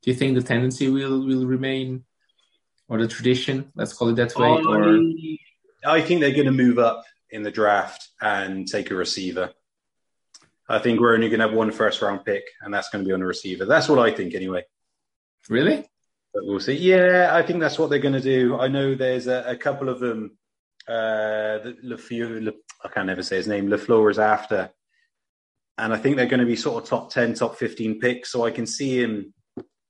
do 0.02 0.12
you 0.12 0.16
think 0.16 0.36
the 0.36 0.44
tendency 0.44 0.90
will 0.90 1.26
will 1.26 1.46
remain, 1.46 2.06
or 2.90 2.98
the 3.00 3.08
tradition? 3.08 3.72
Let's 3.76 3.94
call 3.94 4.10
it 4.10 4.16
that 4.16 4.36
way, 4.36 4.52
or 4.72 4.82
I, 5.86 6.02
think 6.02 6.22
they're 6.22 6.32
going 6.32 6.46
to 6.46 6.52
move 6.52 6.80
up 6.80 7.04
in 7.30 7.44
the 7.44 7.52
draft 7.52 8.10
and 8.22 8.68
take 8.68 8.92
a 8.92 8.96
receiver. 8.96 9.52
I 10.70 10.80
think 10.80 11.00
we're 11.00 11.14
only 11.14 11.30
going 11.30 11.40
to 11.40 11.48
have 11.48 11.56
one 11.56 11.72
first 11.72 12.02
round 12.02 12.24
pick, 12.24 12.44
and 12.62 12.74
that's 12.74 12.90
going 12.90 13.04
to 13.04 13.08
be 13.08 13.14
on 13.14 13.22
a 13.22 13.26
receiver. 13.26 13.66
That's 13.66 13.90
what 13.90 14.00
I 14.00 14.12
think, 14.16 14.36
anyway. 14.36 14.64
really? 15.50 15.86
But 16.34 16.46
we'll 16.46 16.60
see. 16.60 16.74
Yeah, 16.74 17.30
I 17.34 17.42
think 17.42 17.60
that's 17.60 17.78
what 17.78 17.90
they're 17.90 18.00
going 18.00 18.14
to 18.14 18.22
do. 18.22 18.58
I 18.58 18.68
know 18.68 18.96
there's 18.96 19.28
a, 19.28 19.44
a 19.48 19.58
couple 19.58 19.90
of 19.90 20.00
them. 20.00 20.38
Uh, 20.88 21.60
Le, 21.84 22.54
I 22.84 22.88
can't 22.88 23.08
never 23.08 23.22
say 23.22 23.36
his 23.36 23.48
name. 23.48 23.68
LaFleur 23.68 24.10
is 24.10 24.20
after, 24.20 24.72
and 25.78 25.94
I 25.94 25.98
think 25.98 26.16
they're 26.16 26.26
going 26.26 26.40
to 26.40 26.46
be 26.46 26.56
sort 26.56 26.84
of 26.84 26.90
top 26.90 27.12
ten, 27.12 27.34
top 27.34 27.58
fifteen 27.58 28.00
picks. 28.00 28.32
So 28.32 28.46
I 28.46 28.52
can 28.52 28.66
see 28.66 29.02
him 29.02 29.34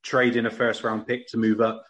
trading 0.03 0.45
a 0.45 0.51
first 0.51 0.83
round 0.83 1.05
pick 1.05 1.27
to 1.27 1.37
move 1.37 1.61
up. 1.61 1.85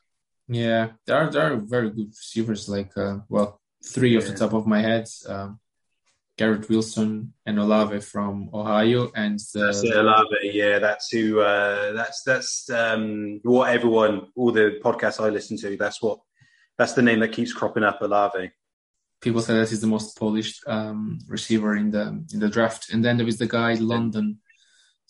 Yeah, 0.48 0.90
there 1.08 1.18
are 1.18 1.32
there 1.32 1.54
are 1.54 1.58
very 1.58 1.90
good 1.90 2.10
receivers. 2.10 2.68
Like 2.68 2.96
uh, 2.98 3.20
well, 3.30 3.61
three 3.84 4.18
off 4.18 4.26
the 4.26 4.34
top 4.34 4.54
of 4.54 4.68
my 4.68 4.82
head: 4.82 5.08
um, 5.28 5.60
Garrett 6.38 6.70
Wilson 6.70 7.34
and 7.46 7.60
Olave 7.60 8.00
from 8.02 8.50
Ohio, 8.54 9.12
and 9.16 9.40
That's 9.54 9.84
it, 9.84 9.96
Olave. 9.96 10.36
Yeah, 10.44 10.80
that's 10.80 11.10
who. 11.12 11.40
Uh, 11.40 11.94
that's 11.94 12.24
that's 12.24 12.70
um, 12.70 13.40
what 13.44 13.70
everyone, 13.70 14.28
all 14.36 14.52
the 14.52 14.80
podcasts 14.84 15.24
I 15.24 15.30
listen 15.30 15.58
to. 15.58 15.78
That's 15.78 16.02
what. 16.02 16.20
That's 16.78 16.94
the 16.94 17.04
name 17.04 17.20
that 17.20 17.32
keeps 17.32 17.54
cropping 17.54 17.84
up. 17.84 18.02
Olave. 18.02 18.52
people 19.22 19.42
say 19.42 19.54
that 19.54 19.70
he's 19.70 19.82
the 19.82 19.88
most 19.88 20.18
polished 20.18 20.64
um, 20.68 21.20
receiver 21.28 21.76
in 21.76 21.92
the 21.92 22.26
in 22.34 22.40
the 22.40 22.50
draft. 22.50 22.92
And 22.92 23.04
then 23.06 23.18
there 23.18 23.28
is 23.28 23.38
the 23.38 23.48
guy 23.48 23.74
London. 23.76 24.40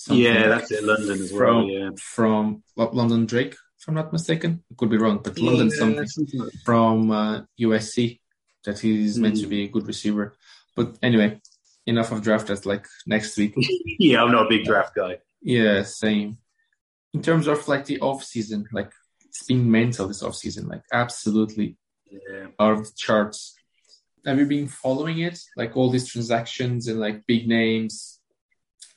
Yeah, 0.09 0.47
that's 0.47 0.71
it. 0.71 0.83
London 0.83 1.21
as 1.21 1.31
well. 1.31 1.61
from 1.61 1.69
Yeah. 1.69 1.89
from 1.97 2.63
what, 2.75 2.95
London 2.95 3.25
Drake, 3.25 3.55
if 3.79 3.87
I'm 3.87 3.93
not 3.93 4.11
mistaken. 4.11 4.63
I 4.71 4.75
could 4.75 4.89
be 4.89 4.97
wrong, 4.97 5.19
but 5.23 5.37
London 5.39 5.69
Yeah, 5.69 6.03
something 6.05 6.49
from 6.65 7.11
uh, 7.11 7.41
USC 7.59 8.19
that 8.65 8.80
he's 8.80 9.18
meant 9.18 9.36
Hmm. 9.38 9.41
to 9.44 9.48
be 9.48 9.63
a 9.63 9.68
good 9.70 9.88
receiver. 9.88 10.36
But 10.75 10.98
anyway, 11.01 11.41
enough 11.86 12.12
of 12.12 12.22
draft. 12.22 12.48
That's 12.48 12.65
like 12.65 12.86
next 13.06 13.38
week. 13.38 13.53
yeah, 14.00 14.24
I'm 14.24 14.32
not 14.32 14.46
a 14.46 14.50
big 14.50 14.65
draft 14.65 14.96
guy. 14.96 15.18
yeah, 15.41 15.84
same. 15.84 16.38
In 17.13 17.22
terms 17.22 17.48
of 17.48 17.68
like 17.68 17.86
the 17.86 18.00
off 18.00 18.24
season, 18.24 18.68
like 18.72 18.91
it's 19.25 19.44
been 19.46 19.70
mental 19.70 20.08
this 20.08 20.24
off 20.24 20.36
season, 20.36 20.68
like 20.68 20.84
absolutely 20.94 21.77
Yeah. 22.10 22.48
out 22.60 22.74
of 22.74 22.84
the 22.86 22.91
charts. 22.96 23.56
Have 24.25 24.38
you 24.39 24.46
been 24.46 24.68
following 24.68 25.20
it? 25.20 25.39
Like 25.58 25.75
all 25.75 25.89
these 25.89 26.08
transactions 26.08 26.88
and 26.88 27.00
like 27.00 27.25
big 27.25 27.48
names 27.48 28.20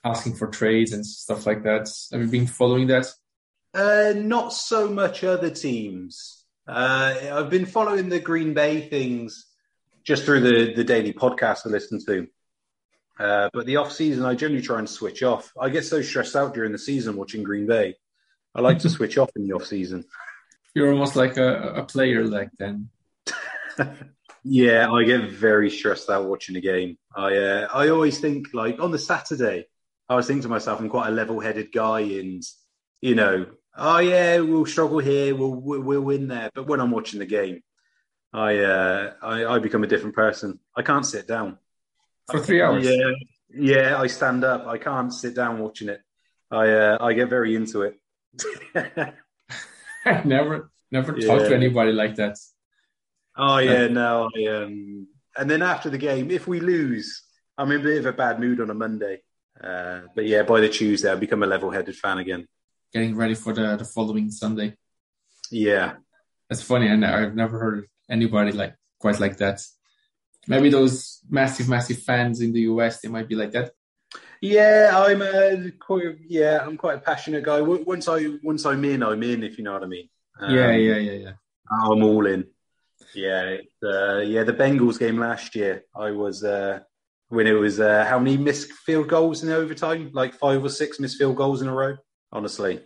asking 0.04 0.34
for 0.34 0.48
trades 0.48 0.92
and 0.92 1.04
stuff 1.04 1.46
like 1.46 1.62
that. 1.64 1.88
Have 2.12 2.20
you 2.20 2.28
been 2.28 2.46
following 2.46 2.88
that? 2.88 3.06
Uh, 3.72 4.12
not 4.16 4.52
so 4.52 4.88
much 4.88 5.24
other 5.24 5.50
teams. 5.50 6.44
Uh, 6.68 7.14
I've 7.32 7.50
been 7.50 7.66
following 7.66 8.08
the 8.10 8.20
Green 8.20 8.54
Bay 8.54 8.88
things 8.88 9.46
just 10.04 10.24
through 10.24 10.40
the, 10.40 10.74
the 10.74 10.84
daily 10.84 11.12
podcast 11.12 11.66
I 11.66 11.70
listen 11.70 12.04
to. 12.06 12.26
Uh, 13.18 13.48
but 13.52 13.66
the 13.66 13.76
off 13.76 13.92
season, 13.92 14.24
I 14.24 14.34
generally 14.34 14.62
try 14.62 14.78
and 14.78 14.88
switch 14.88 15.22
off. 15.22 15.52
I 15.58 15.68
get 15.68 15.84
so 15.84 16.02
stressed 16.02 16.36
out 16.36 16.54
during 16.54 16.72
the 16.72 16.78
season 16.78 17.16
watching 17.16 17.42
Green 17.42 17.66
Bay. 17.66 17.96
I 18.54 18.60
like 18.60 18.80
to 18.80 18.90
switch 18.96 19.18
off 19.18 19.30
in 19.36 19.46
the 19.46 19.54
off 19.54 19.66
season. 19.66 20.04
You're 20.74 20.92
almost 20.92 21.14
like 21.16 21.36
a, 21.36 21.74
a 21.74 21.84
player 21.84 22.26
like 22.26 22.50
then. 22.58 22.90
Yeah, 24.44 24.92
I 24.92 25.04
get 25.04 25.30
very 25.30 25.70
stressed 25.70 26.10
out 26.10 26.26
watching 26.26 26.56
a 26.56 26.60
game. 26.60 26.98
I 27.16 27.36
uh, 27.36 27.68
I 27.72 27.88
always 27.88 28.18
think 28.18 28.52
like 28.52 28.78
on 28.78 28.90
the 28.90 28.98
Saturday, 28.98 29.64
I 30.06 30.16
was 30.16 30.26
thinking 30.26 30.42
to 30.42 30.48
myself, 30.50 30.80
I'm 30.80 30.90
quite 30.90 31.08
a 31.08 31.12
level-headed 31.12 31.72
guy, 31.72 32.00
and 32.00 32.42
you 33.00 33.14
know, 33.14 33.46
oh 33.74 33.98
yeah, 33.98 34.40
we'll 34.40 34.66
struggle 34.66 34.98
here, 34.98 35.34
we'll 35.34 35.54
we'll, 35.54 35.80
we'll 35.80 36.02
win 36.02 36.28
there. 36.28 36.50
But 36.54 36.66
when 36.66 36.80
I'm 36.80 36.90
watching 36.90 37.20
the 37.20 37.26
game, 37.26 37.62
I, 38.34 38.58
uh, 38.58 39.12
I 39.22 39.46
I 39.46 39.58
become 39.60 39.84
a 39.84 39.86
different 39.86 40.14
person. 40.14 40.58
I 40.76 40.82
can't 40.82 41.06
sit 41.06 41.28
down 41.28 41.56
For 42.28 42.40
three 42.40 42.60
hours. 42.60 42.84
Yeah, 42.84 43.12
yeah, 43.54 44.00
I 44.00 44.08
stand 44.08 44.42
up. 44.42 44.66
I 44.66 44.76
can't 44.76 45.14
sit 45.14 45.36
down 45.36 45.60
watching 45.60 45.88
it. 45.88 46.00
I 46.50 46.68
uh, 46.68 46.98
I 47.00 47.12
get 47.12 47.30
very 47.30 47.54
into 47.54 47.82
it. 47.82 47.94
I 50.04 50.22
never 50.24 50.70
never 50.90 51.12
talked 51.12 51.46
to 51.46 51.54
anybody 51.54 51.92
like 51.92 52.16
that. 52.16 52.36
Oh 53.36 53.58
yeah, 53.58 53.86
no. 53.86 54.28
I, 54.36 54.46
um, 54.46 55.06
and 55.36 55.48
then 55.48 55.62
after 55.62 55.88
the 55.88 55.98
game, 55.98 56.32
if 56.32 56.48
we 56.48 56.58
lose, 56.58 57.22
I'm 57.56 57.70
in 57.70 57.80
a 57.80 57.84
bit 57.84 57.98
of 57.98 58.06
a 58.06 58.12
bad 58.12 58.40
mood 58.40 58.60
on 58.60 58.70
a 58.70 58.74
Monday. 58.74 59.22
Uh, 59.62 60.00
but 60.14 60.26
yeah, 60.26 60.42
by 60.42 60.60
the 60.60 60.68
Tuesday, 60.68 61.10
I 61.10 61.14
become 61.14 61.42
a 61.44 61.46
level-headed 61.46 61.96
fan 61.96 62.18
again. 62.18 62.46
Getting 62.92 63.16
ready 63.16 63.34
for 63.34 63.52
the, 63.52 63.76
the 63.76 63.84
following 63.84 64.30
Sunday. 64.30 64.76
Yeah, 65.50 65.94
That's 66.48 66.62
funny, 66.62 66.88
and 66.88 67.04
I've 67.04 67.34
never 67.34 67.58
heard 67.58 67.88
anybody 68.08 68.52
like 68.52 68.74
quite 68.98 69.20
like 69.20 69.36
that. 69.38 69.60
Maybe 70.46 70.68
those 70.68 71.20
massive, 71.28 71.68
massive 71.68 72.02
fans 72.02 72.40
in 72.40 72.52
the 72.52 72.60
US, 72.62 73.00
they 73.00 73.08
might 73.08 73.28
be 73.28 73.34
like 73.34 73.52
that. 73.52 73.72
yeah. 74.40 74.90
I'm 74.94 75.22
a 75.22 75.70
quite, 75.72 76.16
yeah. 76.28 76.60
I'm 76.62 76.76
quite 76.76 76.98
a 76.98 77.00
passionate 77.00 77.44
guy. 77.44 77.60
Once 77.60 78.08
I 78.08 78.26
once 78.42 78.66
I'm 78.66 78.84
in, 78.84 79.02
I'm 79.02 79.22
in. 79.22 79.42
If 79.42 79.58
you 79.58 79.64
know 79.64 79.72
what 79.72 79.82
I 79.82 79.86
mean. 79.86 80.08
Um, 80.38 80.54
yeah, 80.54 80.72
yeah, 80.72 80.96
yeah, 80.96 81.12
yeah. 81.12 81.32
I'm 81.70 82.02
all 82.02 82.26
in. 82.26 82.44
Yeah, 83.14 83.58
uh, 83.82 84.18
yeah. 84.18 84.42
The 84.42 84.52
Bengals 84.52 84.98
game 84.98 85.18
last 85.18 85.54
year, 85.54 85.84
I 85.94 86.10
was 86.10 86.44
uh, 86.44 86.80
when 87.28 87.46
it 87.46 87.52
was 87.52 87.80
uh, 87.80 88.04
how 88.04 88.18
many 88.18 88.36
missed 88.36 88.72
field 88.72 89.08
goals 89.08 89.42
in 89.42 89.48
the 89.48 89.56
overtime? 89.56 90.10
Like 90.12 90.34
five 90.34 90.62
or 90.64 90.68
six 90.68 91.00
missed 91.00 91.18
field 91.18 91.36
goals 91.36 91.62
in 91.62 91.68
a 91.68 91.74
row. 91.74 91.96
Honestly, 92.32 92.80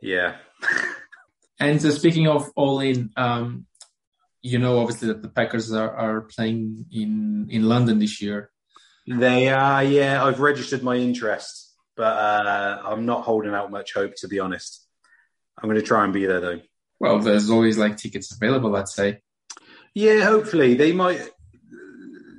yeah. 0.00 0.36
And 1.62 1.80
so, 1.80 1.90
speaking 1.90 2.26
of 2.26 2.50
all 2.56 2.80
in, 2.80 3.10
um, 3.18 3.66
you 4.42 4.58
know, 4.58 4.78
obviously 4.78 5.08
that 5.08 5.22
the 5.22 5.28
Packers 5.28 5.72
are, 5.72 5.94
are 5.94 6.20
playing 6.22 6.86
in 6.90 7.48
in 7.50 7.68
London 7.68 7.98
this 7.98 8.20
year. 8.22 8.50
They 9.06 9.48
are, 9.48 9.82
yeah. 9.82 10.24
I've 10.24 10.40
registered 10.40 10.82
my 10.82 10.96
interest, 10.96 11.74
but 11.96 12.16
uh, 12.16 12.82
I'm 12.84 13.06
not 13.06 13.24
holding 13.24 13.54
out 13.54 13.70
much 13.70 13.94
hope, 13.94 14.14
to 14.18 14.28
be 14.28 14.38
honest. 14.38 14.86
I'm 15.58 15.68
going 15.68 15.80
to 15.80 15.86
try 15.86 16.04
and 16.04 16.12
be 16.12 16.26
there, 16.26 16.40
though. 16.40 16.60
Well, 17.00 17.18
there's 17.18 17.50
always 17.50 17.78
like 17.78 17.96
tickets 17.96 18.32
available. 18.34 18.76
I'd 18.76 18.88
say. 18.88 19.20
Yeah, 19.94 20.24
hopefully 20.24 20.74
they 20.74 20.92
might. 20.92 21.28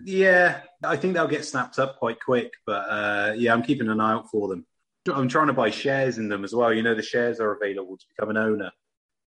Yeah, 0.05 0.61
I 0.83 0.95
think 0.97 1.13
they'll 1.13 1.27
get 1.27 1.45
snapped 1.45 1.77
up 1.77 1.97
quite 1.97 2.19
quick, 2.19 2.53
but 2.65 2.85
uh, 2.89 3.33
yeah, 3.35 3.53
I'm 3.53 3.63
keeping 3.63 3.89
an 3.89 3.99
eye 3.99 4.13
out 4.13 4.29
for 4.31 4.47
them. 4.47 4.65
I'm 5.11 5.27
trying 5.27 5.47
to 5.47 5.53
buy 5.53 5.71
shares 5.71 6.17
in 6.17 6.29
them 6.29 6.43
as 6.43 6.53
well. 6.53 6.73
You 6.73 6.83
know, 6.83 6.95
the 6.95 7.03
shares 7.03 7.39
are 7.39 7.51
available 7.51 7.97
to 7.97 8.05
become 8.07 8.29
an 8.29 8.37
owner. 8.37 8.71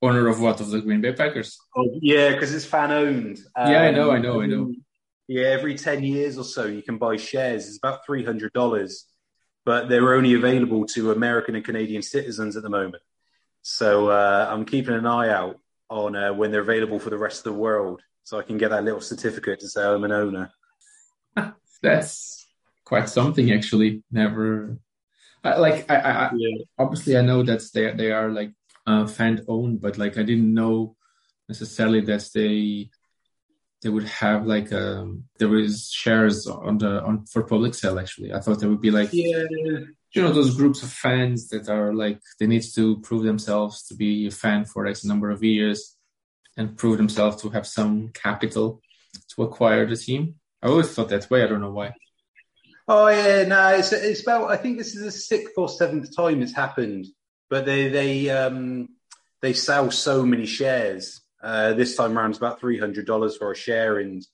Owner 0.04 0.28
of 0.28 0.42
what 0.42 0.60
of 0.60 0.72
the 0.72 0.82
Green 0.82 1.02
Bay 1.02 1.14
Packers? 1.14 1.60
Oh, 1.78 2.00
yeah, 2.02 2.32
because 2.32 2.54
it's 2.54 2.66
fan 2.66 2.92
owned. 2.92 3.40
Yeah, 3.56 3.84
I 3.84 3.92
know, 3.92 4.12
I 4.12 4.18
know, 4.18 4.42
I 4.42 4.48
know. 4.48 4.74
Yeah, 5.28 5.44
every 5.44 5.76
ten 5.76 6.04
years 6.04 6.38
or 6.38 6.44
so, 6.44 6.66
you 6.66 6.82
can 6.82 6.98
buy 6.98 7.18
shares. 7.18 7.68
It's 7.68 7.78
about 7.78 8.06
three 8.06 8.26
hundred 8.26 8.52
dollars, 8.54 9.06
but 9.64 9.90
they're 9.90 10.16
only 10.16 10.34
available 10.34 10.86
to 10.88 11.12
American 11.12 11.56
and 11.56 11.64
Canadian 11.64 12.02
citizens 12.02 12.58
at 12.58 12.64
the 12.64 12.70
moment. 12.70 13.04
So 13.62 14.10
uh, 14.10 14.48
I'm 14.50 14.66
keeping 14.66 14.96
an 14.96 15.06
eye 15.06 15.30
out 15.30 15.60
on 15.90 16.16
uh, 16.16 16.34
when 16.34 16.52
they're 16.52 16.62
available 16.62 17.00
for 17.00 17.12
the 17.12 17.18
rest 17.18 17.46
of 17.46 17.54
the 17.54 17.60
world, 17.60 18.02
so 18.24 18.40
I 18.40 18.44
can 18.44 18.58
get 18.58 18.72
that 18.72 18.84
little 18.84 19.02
certificate 19.02 19.60
to 19.60 19.70
say 19.70 19.84
I'm 19.84 20.04
an 20.04 20.12
owner. 20.12 20.52
That's 21.84 22.48
quite 22.84 23.08
something, 23.08 23.52
actually. 23.52 24.02
Never, 24.12 24.80
I, 25.44 25.58
like, 25.58 25.90
I, 25.92 25.96
I 25.96 26.32
yeah. 26.36 26.64
obviously 26.80 27.18
I 27.18 27.22
know 27.22 27.44
that 27.44 27.62
they 27.72 27.94
they 27.94 28.12
are 28.12 28.30
like 28.30 28.52
uh, 28.88 29.06
fan 29.08 29.44
owned, 29.48 29.82
but 29.82 29.98
like 29.98 30.18
I 30.18 30.24
didn't 30.24 30.54
know 30.54 30.96
necessarily 31.48 32.02
that 32.02 32.30
they 32.34 32.90
they 33.82 33.90
would 33.90 34.08
have 34.08 34.46
like 34.46 34.72
um 34.72 35.24
there 35.40 35.56
is 35.58 35.90
shares 35.92 36.48
on 36.48 36.78
the 36.78 37.04
on 37.04 37.26
for 37.26 37.44
public 37.44 37.74
sale 37.74 38.00
actually. 38.00 38.34
I 38.34 38.40
thought 38.40 38.60
there 38.60 38.70
would 38.70 38.82
be 38.82 38.92
like 38.92 39.10
yeah. 39.12 39.44
you 40.14 40.22
know 40.22 40.32
those 40.32 40.56
groups 40.56 40.84
of 40.84 40.92
fans 40.92 41.48
that 41.50 41.68
are 41.70 41.94
like 41.94 42.20
they 42.40 42.48
need 42.48 42.64
to 42.76 43.00
prove 43.02 43.24
themselves 43.24 43.84
to 43.88 43.96
be 43.96 44.28
a 44.28 44.32
fan 44.32 44.66
for 44.66 44.86
x 44.86 45.04
number 45.04 45.30
of 45.32 45.44
years 45.44 45.98
and 46.58 46.78
prove 46.78 46.98
themselves 46.98 47.42
to 47.42 47.50
have 47.50 47.66
some 47.66 48.10
capital 48.10 48.82
to 49.30 49.44
acquire 49.44 49.86
the 49.86 49.98
team. 49.98 50.36
I 50.62 50.68
always 50.68 50.92
thought 50.94 51.10
that 51.10 51.30
way. 51.30 51.44
I 51.44 51.48
don't 51.48 51.62
know 51.62 51.72
why. 51.72 51.94
Oh 52.88 53.08
yeah 53.08 53.46
no 53.46 53.70
it's, 53.70 53.94
it's 53.94 54.22
about 54.22 54.52
i 54.52 54.58
think 54.58 54.78
this 54.78 54.96
is 54.96 55.04
the 55.04 55.12
sixth 55.12 55.54
or 55.56 55.70
seventh 55.70 56.14
time 56.16 56.42
it's 56.42 56.54
happened 56.54 57.06
but 57.52 57.66
they 57.66 57.90
they 57.90 58.30
um 58.32 58.90
they 59.42 59.54
sell 59.54 59.92
so 59.92 60.26
many 60.26 60.48
shares 60.48 61.22
uh, 61.44 61.74
this 61.74 61.96
time 61.96 62.18
around, 62.18 62.32
it's 62.32 62.38
about 62.38 62.60
three 62.60 62.80
hundred 62.80 63.06
dollars 63.06 63.38
for 63.38 63.52
a 63.52 63.56
share, 63.56 63.98
and 63.98 64.26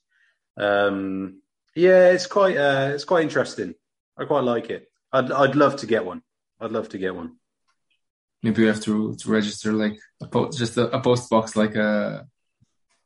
um, 0.57 1.41
yeah, 1.75 2.09
it's 2.09 2.27
quite 2.27 2.57
uh, 2.57 2.91
it's 2.93 3.05
quite 3.05 3.23
interesting. 3.23 3.75
I 4.17 4.25
quite 4.25 4.43
like 4.43 4.69
it. 4.69 4.89
I'd 5.11 5.31
I'd 5.31 5.55
love 5.55 5.77
to 5.77 5.85
get 5.85 6.05
one. 6.05 6.21
I'd 6.59 6.71
love 6.71 6.89
to 6.89 6.97
get 6.97 7.15
one. 7.15 7.37
Maybe 8.43 8.63
you 8.63 8.67
have 8.67 8.81
to 8.81 9.15
to 9.15 9.31
register 9.31 9.71
like 9.71 9.97
a 10.21 10.27
post, 10.27 10.57
just 10.57 10.77
a, 10.77 10.89
a 10.95 11.01
post 11.01 11.29
box, 11.29 11.55
like 11.55 11.75
a 11.75 12.27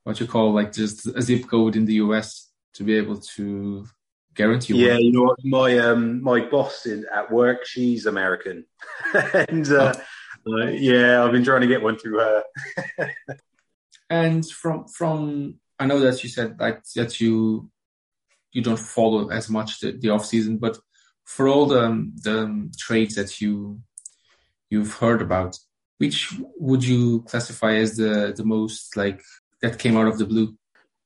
what 0.03 0.19
you 0.19 0.25
call 0.25 0.51
like 0.51 0.71
just 0.71 1.05
a 1.05 1.21
zip 1.21 1.47
code 1.47 1.75
in 1.75 1.85
the 1.85 1.95
US 1.95 2.49
to 2.73 2.83
be 2.83 2.95
able 2.95 3.19
to 3.35 3.85
guarantee. 4.35 4.75
Yeah, 4.75 4.97
you 4.97 5.11
know 5.11 5.23
what? 5.23 5.39
My 5.43 5.77
um 5.79 6.21
my 6.23 6.41
boss 6.41 6.85
in, 6.85 7.05
at 7.13 7.31
work, 7.31 7.65
she's 7.65 8.05
American, 8.05 8.65
and 9.13 9.71
uh, 9.71 9.93
oh. 10.47 10.61
uh, 10.61 10.65
yeah, 10.67 11.23
I've 11.23 11.31
been 11.31 11.43
trying 11.43 11.61
to 11.61 11.67
get 11.67 11.81
one 11.81 11.97
through 11.97 12.19
her. 12.19 12.43
And 14.11 14.45
from 14.45 14.89
from 14.89 15.55
I 15.79 15.85
know 15.85 16.01
that 16.01 16.21
you 16.21 16.29
said 16.29 16.59
like 16.59 16.83
that 16.97 17.21
you 17.21 17.71
you 18.51 18.61
don't 18.61 18.77
follow 18.77 19.29
as 19.29 19.49
much 19.49 19.79
the, 19.79 19.93
the 19.93 20.09
off 20.09 20.25
season, 20.25 20.57
but 20.57 20.77
for 21.23 21.47
all 21.47 21.65
the 21.65 22.11
the 22.21 22.69
trades 22.77 23.15
that 23.15 23.39
you 23.39 23.79
you've 24.69 24.95
heard 24.95 25.21
about, 25.21 25.57
which 25.97 26.35
would 26.59 26.83
you 26.83 27.21
classify 27.21 27.75
as 27.75 27.95
the 27.95 28.33
the 28.35 28.43
most 28.43 28.97
like 28.97 29.23
that 29.61 29.79
came 29.79 29.95
out 29.95 30.09
of 30.09 30.17
the 30.17 30.25
blue? 30.25 30.57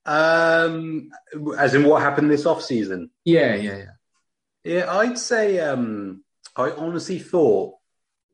Um, 0.06 1.10
as 1.58 1.74
in 1.74 1.84
what 1.84 2.02
happened 2.02 2.30
this 2.30 2.46
off 2.46 2.62
season? 2.62 3.10
Yeah, 3.24 3.56
yeah, 3.56 3.78
yeah. 3.78 3.86
Yeah, 4.64 4.92
I'd 4.92 5.18
say 5.18 5.60
um, 5.60 6.24
I 6.56 6.72
honestly 6.72 7.20
thought 7.20 7.76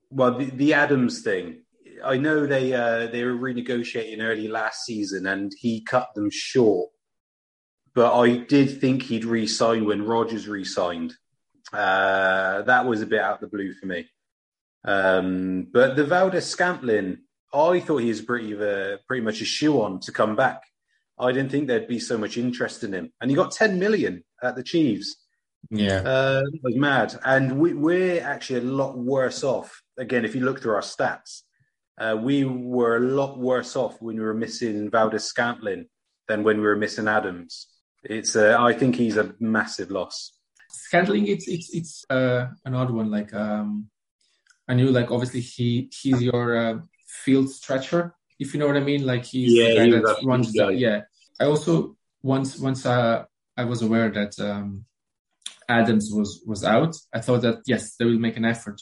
well 0.10 0.38
the, 0.38 0.46
the 0.46 0.74
Adams 0.74 1.22
thing 1.22 1.62
I 2.04 2.18
know 2.18 2.46
they 2.46 2.74
uh, 2.74 3.08
they 3.08 3.24
were 3.24 3.34
renegotiating 3.34 4.22
early 4.22 4.48
last 4.48 4.86
season, 4.86 5.28
and 5.28 5.52
he 5.58 5.82
cut 5.82 6.14
them 6.16 6.30
short. 6.32 6.90
But 7.94 8.18
I 8.18 8.38
did 8.38 8.80
think 8.80 9.04
he'd 9.04 9.26
re-sign 9.26 9.86
when 9.86 10.06
Rodgers 10.06 10.48
re-signed. 10.48 11.14
Uh, 11.74 12.62
that 12.62 12.86
was 12.86 13.02
a 13.02 13.06
bit 13.06 13.20
out 13.20 13.36
of 13.36 13.42
the 13.42 13.48
blue 13.48 13.74
for 13.74 13.86
me. 13.86 14.08
Um, 14.86 15.68
but 15.72 15.98
the 15.98 16.06
Valdes-Scantling, 16.06 17.18
I 17.54 17.80
thought 17.82 17.98
he 17.98 18.08
was 18.08 18.22
pretty 18.22 18.56
uh, 18.56 18.98
pretty 19.08 19.24
much 19.24 19.42
a 19.42 19.46
shoe 19.46 19.82
on 19.82 20.00
to 20.02 20.12
come 20.12 20.36
back. 20.36 20.62
I 21.22 21.32
didn't 21.32 21.52
think 21.52 21.68
there'd 21.68 21.88
be 21.88 22.00
so 22.00 22.18
much 22.18 22.38
interest 22.38 22.84
in 22.84 22.94
him, 22.94 23.14
and 23.22 23.30
he 23.30 23.36
got 23.36 23.52
10 23.52 23.80
million 23.80 24.24
at 24.42 24.56
the 24.56 24.64
Chiefs. 24.64 25.16
Yeah, 25.70 26.02
uh, 26.02 26.42
it 26.52 26.62
was 26.64 26.76
mad, 26.76 27.18
and 27.24 27.60
we, 27.60 27.74
we're 27.74 28.22
actually 28.22 28.60
a 28.60 28.72
lot 28.72 28.98
worse 28.98 29.44
off. 29.44 29.84
Again, 29.98 30.26
if 30.26 30.36
you 30.36 30.42
look 30.42 30.62
through 30.62 30.74
our 30.74 30.82
stats, 30.82 31.42
uh, 32.00 32.18
we 32.20 32.44
were 32.46 32.98
a 32.98 33.00
lot 33.00 33.38
worse 33.38 33.76
off 33.76 34.02
when 34.02 34.16
we 34.16 34.24
were 34.24 34.34
missing 34.34 34.90
Valdes-Scantling 34.90 35.86
than 36.28 36.44
when 36.44 36.58
we 36.58 36.64
were 36.64 36.76
missing 36.76 37.08
Adams. 37.08 37.68
It's, 38.04 38.36
uh, 38.36 38.58
I 38.60 38.74
think 38.74 38.96
he's 38.96 39.18
a 39.18 39.36
massive 39.40 39.92
loss. 39.92 40.34
Scantling, 40.72 41.28
it's 41.28 41.48
it's 41.48 41.70
it's 41.74 42.06
uh, 42.10 42.48
an 42.66 42.74
odd 42.74 42.92
one. 42.92 43.12
Like 43.12 43.34
um, 43.34 43.90
I 44.68 44.74
knew, 44.74 44.90
like 44.90 45.12
obviously 45.12 45.42
he 45.42 45.90
he's 46.02 46.22
your 46.22 46.58
uh, 46.58 46.80
field 47.06 47.50
stretcher, 47.50 48.16
if 48.40 48.54
you 48.54 48.60
know 48.60 48.68
what 48.68 48.78
I 48.78 48.82
mean. 48.82 49.06
Like 49.06 49.26
he's 49.26 49.54
yeah, 49.54 49.84
the 49.84 49.92
guy 49.92 50.00
that 50.00 50.18
runs. 50.24 50.54
The, 50.54 50.70
yeah. 50.70 51.02
I 51.42 51.46
also 51.46 51.98
once 52.22 52.60
once 52.60 52.86
uh, 52.86 53.26
I 53.58 53.64
was 53.66 53.82
aware 53.82 54.10
that 54.12 54.40
um, 54.40 54.86
Adams 55.68 56.12
was 56.14 56.44
was 56.46 56.64
out. 56.64 56.96
I 57.14 57.20
thought 57.22 57.42
that 57.42 57.58
yes, 57.66 57.96
they 57.96 58.06
will 58.06 58.20
make 58.20 58.38
an 58.38 58.46
effort 58.46 58.80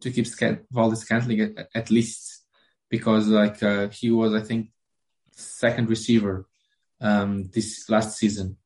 to 0.00 0.10
keep 0.10 0.26
Scant- 0.26 0.66
Valdes-Scantling 0.72 1.40
at, 1.40 1.68
at 1.74 1.90
least 1.90 2.44
because 2.88 3.28
like 3.28 3.62
uh, 3.62 3.88
he 3.88 4.10
was, 4.10 4.34
I 4.34 4.40
think, 4.40 4.72
second 5.32 5.88
receiver 5.88 6.46
um, 7.00 7.50
this 7.54 7.88
last 7.88 8.18
season 8.18 8.56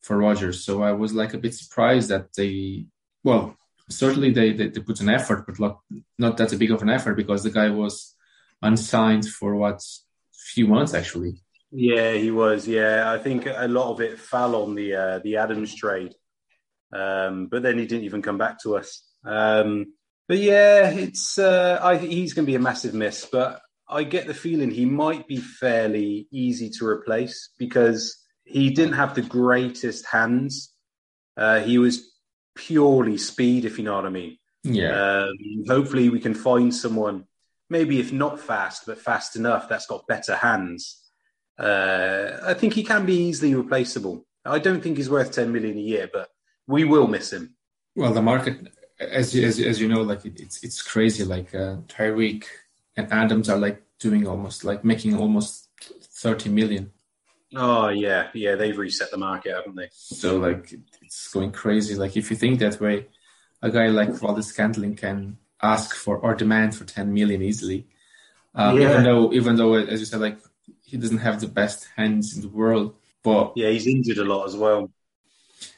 for 0.00 0.16
Rodgers. 0.16 0.64
So 0.64 0.82
I 0.82 0.92
was 0.92 1.12
like 1.12 1.34
a 1.34 1.38
bit 1.38 1.54
surprised 1.54 2.08
that 2.10 2.28
they, 2.36 2.86
well, 3.22 3.56
certainly 3.88 4.30
they, 4.30 4.52
they, 4.52 4.68
they 4.68 4.80
put 4.80 5.00
an 5.00 5.08
effort, 5.08 5.46
but 5.46 5.58
not, 5.58 5.80
not 6.18 6.36
that 6.36 6.58
big 6.58 6.70
of 6.70 6.82
an 6.82 6.90
effort 6.90 7.16
because 7.16 7.42
the 7.42 7.50
guy 7.50 7.70
was 7.70 8.14
unsigned 8.62 9.26
for 9.28 9.56
what 9.56 9.82
few 10.32 10.66
months 10.66 10.94
actually. 10.94 11.43
Yeah, 11.76 12.12
he 12.12 12.30
was. 12.30 12.68
Yeah, 12.68 13.10
I 13.10 13.18
think 13.18 13.46
a 13.46 13.66
lot 13.66 13.90
of 13.90 14.00
it 14.00 14.20
fell 14.20 14.54
on 14.54 14.76
the 14.76 14.94
uh, 14.94 15.18
the 15.18 15.38
Adams 15.38 15.74
trade, 15.74 16.14
um, 16.92 17.48
but 17.48 17.64
then 17.64 17.78
he 17.78 17.86
didn't 17.86 18.04
even 18.04 18.22
come 18.22 18.38
back 18.38 18.62
to 18.62 18.76
us. 18.76 19.02
Um, 19.24 19.94
but 20.28 20.38
yeah, 20.38 20.90
it's 20.90 21.36
uh, 21.36 21.80
I, 21.82 21.98
think 21.98 22.12
he's 22.12 22.32
going 22.32 22.46
to 22.46 22.50
be 22.50 22.54
a 22.54 22.60
massive 22.60 22.94
miss. 22.94 23.26
But 23.26 23.60
I 23.88 24.04
get 24.04 24.28
the 24.28 24.34
feeling 24.34 24.70
he 24.70 24.84
might 24.84 25.26
be 25.26 25.38
fairly 25.38 26.28
easy 26.30 26.70
to 26.78 26.86
replace 26.86 27.50
because 27.58 28.22
he 28.44 28.70
didn't 28.70 28.94
have 28.94 29.16
the 29.16 29.22
greatest 29.22 30.06
hands. 30.06 30.72
Uh, 31.36 31.58
he 31.58 31.78
was 31.78 32.08
purely 32.54 33.18
speed, 33.18 33.64
if 33.64 33.78
you 33.78 33.84
know 33.84 33.96
what 33.96 34.06
I 34.06 34.10
mean. 34.10 34.38
Yeah. 34.62 35.24
Um, 35.24 35.64
hopefully, 35.66 36.08
we 36.08 36.20
can 36.20 36.34
find 36.34 36.72
someone, 36.72 37.24
maybe 37.68 37.98
if 37.98 38.12
not 38.12 38.38
fast, 38.38 38.84
but 38.86 39.00
fast 39.00 39.34
enough, 39.34 39.68
that's 39.68 39.86
got 39.86 40.06
better 40.06 40.36
hands. 40.36 41.00
Uh, 41.58 42.38
I 42.44 42.54
think 42.54 42.74
he 42.74 42.82
can 42.82 43.06
be 43.06 43.16
easily 43.16 43.54
replaceable. 43.54 44.26
I 44.44 44.58
don't 44.58 44.82
think 44.82 44.96
he's 44.96 45.08
worth 45.08 45.32
10 45.32 45.52
million 45.52 45.76
a 45.78 45.80
year, 45.80 46.10
but 46.12 46.28
we 46.66 46.84
will 46.84 47.06
miss 47.06 47.32
him. 47.32 47.54
Well, 47.96 48.12
the 48.12 48.22
market, 48.22 48.72
as 48.98 49.34
as, 49.34 49.60
as 49.60 49.80
you 49.80 49.88
know, 49.88 50.02
like 50.02 50.24
it, 50.24 50.40
it's 50.40 50.64
it's 50.64 50.82
crazy. 50.82 51.24
Like 51.24 51.54
uh, 51.54 51.76
Tyreek 51.86 52.44
and 52.96 53.12
Adams 53.12 53.48
are 53.48 53.58
like 53.58 53.82
doing 54.00 54.26
almost 54.26 54.64
like 54.64 54.84
making 54.84 55.16
almost 55.16 55.68
30 55.80 56.50
million. 56.50 56.90
Oh 57.54 57.88
yeah, 57.88 58.28
yeah, 58.34 58.56
they've 58.56 58.76
reset 58.76 59.12
the 59.12 59.16
market, 59.16 59.54
haven't 59.54 59.76
they? 59.76 59.88
So 59.92 60.38
like 60.38 60.74
it's 61.02 61.28
going 61.28 61.52
crazy. 61.52 61.94
Like 61.94 62.16
if 62.16 62.30
you 62.30 62.36
think 62.36 62.58
that 62.58 62.80
way, 62.80 63.06
a 63.62 63.70
guy 63.70 63.88
like 63.88 64.10
Valdes-Scantling 64.10 64.96
can 64.96 65.38
ask 65.62 65.94
for 65.94 66.18
or 66.18 66.34
demand 66.34 66.74
for 66.74 66.84
10 66.84 67.12
million 67.12 67.42
easily. 67.42 67.86
Um, 68.54 68.78
yeah. 68.78 68.90
Even 68.90 69.04
though, 69.04 69.32
even 69.32 69.56
though, 69.56 69.74
as 69.74 70.00
you 70.00 70.06
said, 70.06 70.20
like 70.20 70.38
he 70.84 70.96
doesn't 70.96 71.18
have 71.18 71.40
the 71.40 71.48
best 71.48 71.88
hands 71.96 72.36
in 72.36 72.42
the 72.42 72.48
world, 72.48 72.94
but 73.22 73.52
yeah, 73.56 73.70
he's 73.70 73.86
injured 73.86 74.18
a 74.18 74.24
lot 74.24 74.46
as 74.46 74.56
well. 74.56 74.90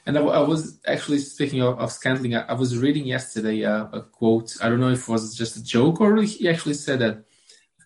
And 0.05 0.17
I, 0.17 0.21
I 0.21 0.39
was 0.39 0.79
actually 0.85 1.19
speaking 1.19 1.61
of, 1.61 1.79
of 1.79 1.91
Scantling. 1.91 2.35
I, 2.35 2.41
I, 2.41 2.53
was 2.53 2.77
reading 2.77 3.05
yesterday 3.05 3.63
uh, 3.63 3.85
a 3.93 4.01
quote. 4.01 4.57
I 4.61 4.69
don't 4.69 4.81
know 4.81 4.89
if 4.89 5.07
it 5.07 5.11
was 5.11 5.35
just 5.35 5.55
a 5.55 5.63
joke 5.63 6.01
or 6.01 6.21
he 6.21 6.49
actually 6.49 6.73
said 6.73 6.99
that 6.99 7.23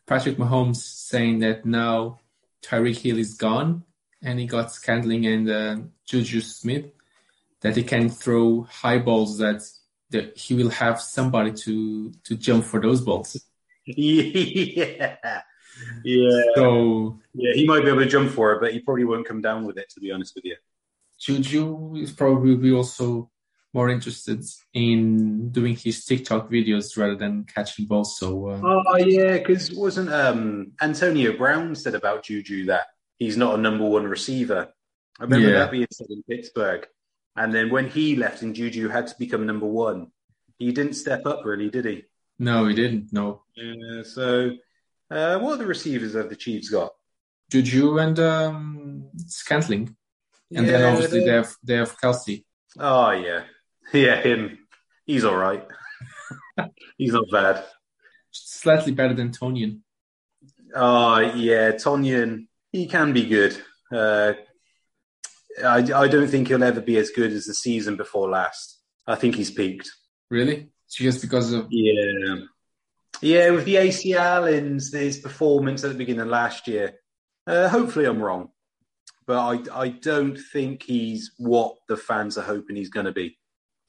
Patrick 0.07 0.37
Mahomes 0.37 0.77
saying 0.77 1.39
that 1.39 1.65
now 1.65 2.19
Tyreek 2.63 2.97
Hill 2.97 3.17
is 3.17 3.35
gone 3.35 3.83
and 4.21 4.39
he 4.39 4.45
got 4.45 4.71
Scantling 4.71 5.25
and 5.25 5.49
uh, 5.49 5.77
Juju 6.05 6.41
Smith, 6.41 6.85
that 7.61 7.75
he 7.75 7.83
can 7.83 8.09
throw 8.09 8.63
high 8.63 8.99
balls 8.99 9.37
that, 9.37 9.63
that 10.09 10.37
he 10.37 10.53
will 10.53 10.69
have 10.69 11.01
somebody 11.01 11.51
to 11.53 12.11
to 12.23 12.35
jump 12.35 12.65
for 12.65 12.79
those 12.79 13.01
balls. 13.01 13.37
yeah. 13.85 15.41
Yeah. 16.03 16.41
So 16.55 17.19
yeah, 17.33 17.53
he 17.53 17.65
might 17.65 17.83
be 17.83 17.89
able 17.89 17.99
to 17.99 18.07
jump 18.07 18.31
for 18.31 18.53
it, 18.53 18.61
but 18.61 18.73
he 18.73 18.79
probably 18.79 19.05
won't 19.05 19.27
come 19.27 19.41
down 19.41 19.65
with 19.65 19.77
it. 19.77 19.89
To 19.91 19.99
be 19.99 20.11
honest 20.11 20.35
with 20.35 20.45
you, 20.45 20.55
Juju 21.19 21.95
is 21.95 22.11
probably 22.11 22.71
also 22.71 23.29
more 23.73 23.89
interested 23.89 24.43
in 24.73 25.49
doing 25.49 25.75
his 25.75 26.03
TikTok 26.03 26.49
videos 26.49 26.97
rather 26.97 27.15
than 27.15 27.45
catching 27.45 27.85
balls. 27.85 28.17
So, 28.17 28.49
uh... 28.49 28.61
oh 28.63 28.97
yeah, 28.97 29.37
because 29.37 29.71
wasn't 29.71 30.11
um, 30.11 30.73
Antonio 30.81 31.37
Brown 31.37 31.75
said 31.75 31.95
about 31.95 32.23
Juju 32.23 32.65
that 32.65 32.87
he's 33.17 33.37
not 33.37 33.57
a 33.57 33.61
number 33.61 33.85
one 33.85 34.05
receiver, 34.05 34.73
I 35.19 35.23
remember 35.23 35.49
Yeah. 35.49 35.59
that 35.59 35.71
being 35.71 35.87
said 35.91 36.07
in 36.09 36.23
Pittsburgh. 36.23 36.87
And 37.35 37.53
then 37.53 37.69
when 37.69 37.89
he 37.89 38.15
left 38.17 38.41
and 38.41 38.53
Juju 38.53 38.89
had 38.89 39.07
to 39.07 39.15
become 39.17 39.45
number 39.45 39.67
one, 39.67 40.11
he 40.57 40.71
didn't 40.71 40.95
step 40.95 41.25
up 41.25 41.45
really, 41.45 41.69
did 41.69 41.85
he? 41.85 42.03
No, 42.39 42.65
he 42.67 42.75
didn't. 42.75 43.13
No, 43.13 43.43
Yeah, 43.55 44.03
so, 44.03 44.51
uh, 45.11 45.39
what 45.39 45.53
are 45.53 45.57
the 45.57 45.65
receivers 45.65 46.13
have 46.15 46.29
the 46.29 46.35
Chiefs 46.35 46.69
got? 46.69 46.91
Juju 47.51 47.97
and 47.99 48.17
um, 48.19 49.09
Scantling, 49.27 49.95
and 50.55 50.67
then 50.67 50.83
obviously 50.93 51.19
they- 51.19 51.25
they 51.25 51.31
have 51.33 51.55
they 51.63 51.75
have 51.75 51.97
Kelce. 51.99 52.43
Oh, 52.79 53.11
yeah. 53.11 53.43
Yeah, 53.93 54.21
him. 54.21 54.57
He's 55.05 55.25
all 55.25 55.35
right. 55.35 55.67
He's 56.97 57.11
not 57.11 57.29
bad. 57.29 57.65
Slightly 58.31 58.93
better 58.93 59.13
than 59.13 59.31
Tonyan. 59.31 59.81
Oh, 60.73 61.19
yeah. 61.19 61.71
Tonyan. 61.73 62.47
he 62.71 62.87
can 62.87 63.11
be 63.11 63.25
good. 63.25 63.57
Uh, 63.91 64.33
I, 65.61 65.79
I 66.03 66.07
don't 66.07 66.29
think 66.29 66.47
he'll 66.47 66.63
ever 66.63 66.79
be 66.79 66.95
as 66.97 67.09
good 67.09 67.33
as 67.33 67.45
the 67.47 67.53
season 67.53 67.97
before 67.97 68.29
last. 68.29 68.79
I 69.05 69.15
think 69.15 69.35
he's 69.35 69.51
peaked. 69.51 69.91
Really? 70.29 70.69
Just 70.89 71.21
because 71.21 71.51
of 71.51 71.67
Yeah. 71.69 72.35
Yeah, 73.19 73.51
with 73.51 73.65
the 73.65 73.75
ACL 73.75 74.51
and 74.51 74.81
his 74.81 75.17
performance 75.17 75.83
at 75.83 75.91
the 75.91 75.97
beginning 75.97 76.21
of 76.21 76.27
last 76.27 76.67
year. 76.67 76.93
Uh, 77.45 77.67
hopefully, 77.67 78.05
I'm 78.05 78.21
wrong. 78.21 78.49
But 79.27 79.37
I, 79.39 79.83
I 79.83 79.87
don't 79.89 80.37
think 80.37 80.83
he's 80.83 81.31
what 81.37 81.75
the 81.87 81.97
fans 81.97 82.37
are 82.37 82.43
hoping 82.43 82.75
he's 82.75 82.89
going 82.89 83.05
to 83.05 83.11
be. 83.11 83.37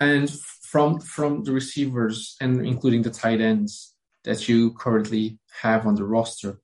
and 0.01 0.31
from 0.73 1.01
from 1.01 1.45
the 1.45 1.53
receivers 1.53 2.37
and 2.41 2.67
including 2.67 3.03
the 3.03 3.11
tight 3.11 3.41
ends 3.41 3.95
that 4.25 4.49
you 4.49 4.73
currently 4.73 5.39
have 5.63 5.87
on 5.87 5.95
the 5.95 6.05
roster, 6.05 6.61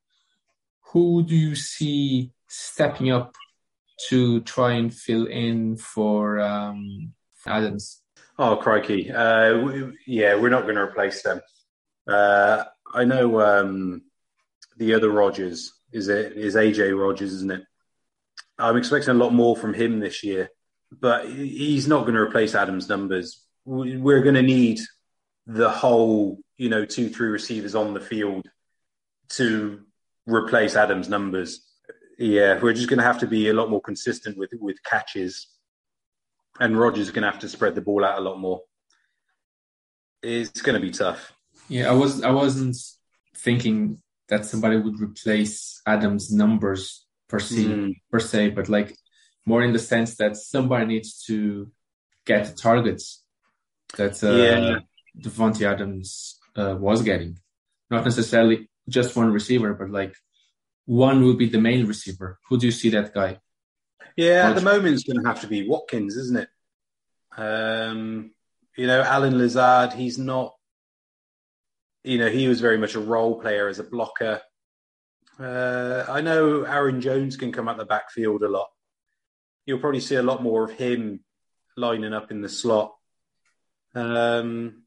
who 0.92 1.22
do 1.22 1.34
you 1.34 1.54
see 1.54 2.32
stepping 2.48 3.10
up 3.10 3.34
to 4.08 4.40
try 4.42 4.72
and 4.72 4.94
fill 4.94 5.26
in 5.26 5.76
for 5.76 6.38
um, 6.40 7.12
Adams? 7.46 8.02
Oh, 8.38 8.56
crikey. 8.56 9.10
Uh, 9.10 9.58
we, 9.58 9.98
yeah, 10.06 10.36
we're 10.36 10.48
not 10.50 10.62
going 10.62 10.76
to 10.76 10.82
replace 10.82 11.22
them. 11.22 11.40
Uh, 12.08 12.64
I 12.94 13.04
know 13.04 13.40
um, 13.40 14.02
the 14.78 14.94
other 14.94 15.10
Rodgers 15.10 15.72
is 15.92 16.08
it 16.08 16.32
is 16.32 16.54
AJ 16.54 16.98
Rodgers, 16.98 17.32
isn't 17.34 17.52
it? 17.52 17.62
I'm 18.58 18.76
expecting 18.76 19.10
a 19.10 19.14
lot 19.14 19.32
more 19.32 19.56
from 19.56 19.74
him 19.74 20.00
this 20.00 20.24
year, 20.24 20.50
but 20.90 21.28
he's 21.28 21.86
not 21.86 22.02
going 22.02 22.14
to 22.14 22.20
replace 22.20 22.54
Adams' 22.54 22.88
numbers. 22.88 23.44
We- 23.64 23.96
We're 23.96 24.22
going 24.22 24.34
to 24.34 24.42
need 24.42 24.80
the 25.46 25.70
whole, 25.70 26.40
you 26.56 26.68
know, 26.68 26.84
two, 26.84 27.08
three 27.08 27.28
receivers 27.28 27.74
on 27.74 27.94
the 27.94 28.00
field 28.00 28.46
to 29.30 29.82
replace 30.26 30.76
Adams' 30.76 31.08
numbers. 31.08 31.64
Yeah, 32.18 32.58
we're 32.60 32.72
just 32.72 32.88
going 32.88 32.98
to 32.98 33.04
have 33.04 33.20
to 33.20 33.26
be 33.26 33.48
a 33.48 33.54
lot 33.54 33.70
more 33.70 33.80
consistent 33.80 34.36
with 34.36 34.50
with 34.60 34.82
catches, 34.82 35.46
and 36.58 36.78
Rodgers 36.78 37.06
is 37.06 37.10
going 37.12 37.22
to 37.22 37.30
have 37.30 37.40
to 37.40 37.48
spread 37.48 37.74
the 37.74 37.80
ball 37.82 38.04
out 38.04 38.18
a 38.18 38.22
lot 38.22 38.38
more. 38.40 38.62
It's 40.22 40.62
going 40.62 40.74
to 40.74 40.84
be 40.84 40.90
tough. 40.90 41.32
Yeah, 41.68 41.90
I 41.90 41.92
was 41.94 42.22
I 42.22 42.31
wasn't 42.31 42.76
thinking 43.37 44.00
that 44.28 44.44
somebody 44.44 44.76
would 44.76 45.00
replace 45.00 45.81
Adams' 45.87 46.31
numbers 46.33 47.07
per 47.28 47.38
se, 47.38 47.64
Mm. 47.64 47.94
per 48.11 48.20
se, 48.20 48.50
but 48.50 48.68
like 48.68 48.96
more 49.46 49.62
in 49.62 49.72
the 49.72 49.78
sense 49.78 50.16
that 50.16 50.37
somebody 50.37 50.87
needs 50.87 51.22
to 51.26 51.70
get 52.26 52.46
the 52.46 52.54
targets 52.54 53.22
that 53.96 54.22
uh, 54.22 54.31
Yeah. 54.33 54.78
Davante 55.18 55.62
Adams 55.66 56.38
uh, 56.57 56.76
was 56.78 57.02
getting. 57.02 57.38
Not 57.90 58.04
necessarily 58.04 58.68
just 58.88 59.16
one 59.16 59.33
receiver, 59.33 59.72
but 59.74 59.90
like 59.90 60.14
one 60.85 61.22
will 61.24 61.35
be 61.37 61.48
the 61.48 61.61
main 61.61 61.87
receiver. 61.87 62.38
Who 62.48 62.59
do 62.59 62.66
you 62.66 62.72
see 62.72 62.90
that 62.90 63.14
guy? 63.14 63.40
Yeah, 64.16 64.48
at 64.50 64.57
the 64.57 64.62
moment 64.62 64.94
it's 64.94 65.04
going 65.04 65.22
to 65.22 65.28
have 65.28 65.40
to 65.42 65.46
be 65.46 65.66
Watkins, 65.68 66.16
isn't 66.16 66.38
it? 66.44 66.48
Um, 67.37 68.33
you 68.76 68.87
know, 68.87 69.02
Allen 69.02 69.38
Lazard, 69.38 69.92
he's 69.92 70.18
not. 70.18 70.54
You 72.04 72.18
know, 72.18 72.28
he 72.28 72.48
was 72.48 72.61
very 72.61 72.78
much 72.78 72.94
a 72.94 73.00
role 73.00 73.40
player 73.40 73.68
as 73.68 73.78
a 73.78 73.84
blocker. 73.84 74.40
Uh, 75.38 76.04
I 76.08 76.20
know 76.20 76.62
Aaron 76.62 77.00
Jones 77.00 77.37
can 77.37 77.52
come 77.52 77.68
out 77.68 77.76
the 77.76 77.84
backfield 77.84 78.42
a 78.42 78.48
lot. 78.48 78.68
You'll 79.66 79.78
probably 79.78 80.00
see 80.00 80.16
a 80.16 80.22
lot 80.22 80.42
more 80.42 80.64
of 80.64 80.72
him 80.72 81.20
lining 81.76 82.14
up 82.14 82.30
in 82.30 82.40
the 82.40 82.48
slot. 82.48 82.94
Um, 83.94 84.84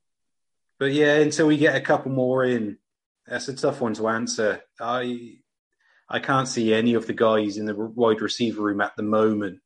but 0.80 0.92
yeah, 0.94 1.18
until 1.18 1.48
we 1.48 1.58
get 1.58 1.76
a 1.76 1.82
couple 1.82 2.12
more 2.12 2.44
in, 2.44 2.78
that's 3.28 3.48
a 3.48 3.56
tough 3.56 3.82
one 3.82 3.94
to 3.94 4.08
answer. 4.08 4.62
I 4.80 5.38
I 6.10 6.20
can't 6.20 6.48
see 6.48 6.74
any 6.74 6.96
of 6.96 7.08
the 7.08 7.14
guys 7.14 7.58
in 7.58 7.66
the 7.66 7.76
wide 7.76 8.22
receiver 8.22 8.62
room 8.62 8.82
at 8.82 8.96
the 8.98 9.04
moment 9.04 9.60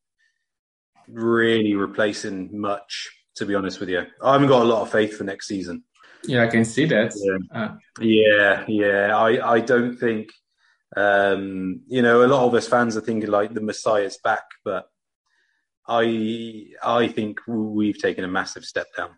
really 1.07 1.75
replacing 1.75 2.59
much. 2.59 3.11
To 3.37 3.45
be 3.45 3.55
honest 3.55 3.81
with 3.81 3.89
you, 3.89 4.03
I 4.23 4.33
haven't 4.33 4.47
got 4.47 4.61
a 4.61 4.69
lot 4.69 4.81
of 4.81 4.91
faith 4.91 5.17
for 5.17 5.25
next 5.25 5.47
season. 5.47 5.83
Yeah, 6.23 6.43
I 6.43 6.47
can 6.47 6.65
see 6.65 6.85
that. 6.85 7.13
Yeah. 7.15 7.59
Uh, 7.61 7.75
Yeah, 7.99 8.65
yeah. 8.67 9.15
I, 9.15 9.55
I 9.55 9.59
don't 9.59 9.95
think, 9.95 10.29
um, 10.95 11.81
you 11.87 12.01
know, 12.01 12.23
a 12.23 12.27
lot 12.27 12.45
of 12.45 12.53
us 12.53 12.67
fans 12.67 12.97
are 12.97 13.01
thinking 13.01 13.29
like 13.29 13.53
the 13.53 13.61
Messiah's 13.61 14.17
back, 14.17 14.43
but 14.63 14.89
I 15.87 16.67
I 16.83 17.07
think 17.07 17.41
we've 17.47 17.97
taken 17.97 18.23
a 18.23 18.27
massive 18.27 18.65
step 18.65 18.87
down 18.97 19.11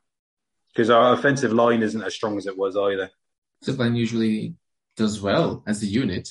because 0.74 0.90
our 0.90 1.14
offensive 1.14 1.54
line 1.54 1.82
isn't 1.82 2.04
as 2.04 2.14
strong 2.14 2.38
as 2.38 2.46
it 2.46 2.58
was 2.58 2.76
either. 2.76 3.10
Line 3.66 3.96
usually 3.96 4.56
does 4.96 5.22
well 5.22 5.64
as 5.66 5.82
a 5.82 5.86
unit. 5.86 6.30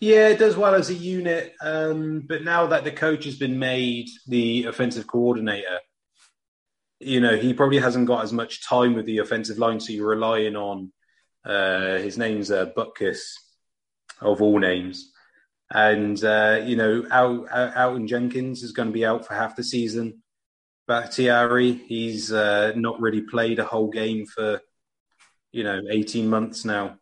Yeah, 0.00 0.28
it 0.28 0.38
does 0.38 0.56
well 0.56 0.74
as 0.74 0.90
a 0.90 0.94
unit, 0.94 1.54
um, 1.62 2.24
but 2.26 2.42
now 2.42 2.66
that 2.66 2.84
the 2.84 2.90
coach 2.90 3.24
has 3.24 3.36
been 3.36 3.58
made 3.58 4.08
the 4.26 4.64
offensive 4.64 5.06
coordinator, 5.06 5.78
you 7.02 7.20
know, 7.20 7.36
he 7.36 7.54
probably 7.54 7.78
hasn't 7.78 8.06
got 8.06 8.24
as 8.24 8.32
much 8.32 8.66
time 8.66 8.94
with 8.94 9.06
the 9.06 9.18
offensive 9.18 9.58
line, 9.58 9.80
so 9.80 9.92
you're 9.92 10.08
relying 10.08 10.56
on 10.56 10.92
uh, 11.44 11.98
his 11.98 12.16
name's 12.16 12.50
uh, 12.50 12.66
Butkus, 12.76 13.20
of 14.20 14.40
all 14.40 14.58
names, 14.58 15.12
and 15.72 16.22
uh, 16.24 16.60
you 16.64 16.76
know, 16.76 17.04
out 17.10 17.48
Elgton 17.48 18.06
Jenkins 18.06 18.62
is 18.62 18.72
going 18.72 18.88
to 18.88 18.92
be 18.92 19.04
out 19.04 19.26
for 19.26 19.34
half 19.34 19.56
the 19.56 19.64
season. 19.64 20.22
Bakhtiari, 20.86 21.72
he's 21.72 22.32
uh, 22.32 22.72
not 22.76 23.00
really 23.00 23.22
played 23.22 23.58
a 23.58 23.64
whole 23.64 23.88
game 23.88 24.26
for 24.26 24.60
you 25.50 25.64
know 25.64 25.80
18 25.90 26.28
months 26.28 26.64
now. 26.64 26.98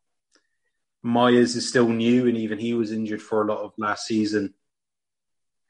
Myers 1.03 1.57
is 1.57 1.69
still 1.69 1.89
new, 1.89 2.27
and 2.29 2.37
even 2.37 2.59
he 2.59 2.75
was 2.75 2.93
injured 2.93 3.23
for 3.23 3.43
a 3.43 3.47
lot 3.47 3.63
of 3.63 3.73
last 3.79 4.07
season. 4.07 4.55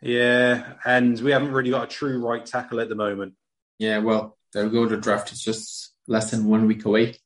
Yeah, 0.01 0.75
and 0.85 1.21
we 1.21 1.31
haven't 1.33 1.53
really 1.53 1.71
got 1.71 1.85
a 1.85 1.95
true 1.95 2.25
right 2.25 2.45
tackle 2.45 2.81
at 2.81 2.89
the 2.89 2.95
moment. 2.95 3.35
Yeah, 3.81 3.99
well, 4.01 4.37
there 4.53 4.65
we 4.65 4.71
go. 4.71 4.85
The 4.85 4.99
draft 4.99 5.33
is 5.33 5.41
just 5.41 5.95
less 6.07 6.31
than 6.31 6.45
one 6.45 6.67
week 6.67 6.85
away. 6.85 7.17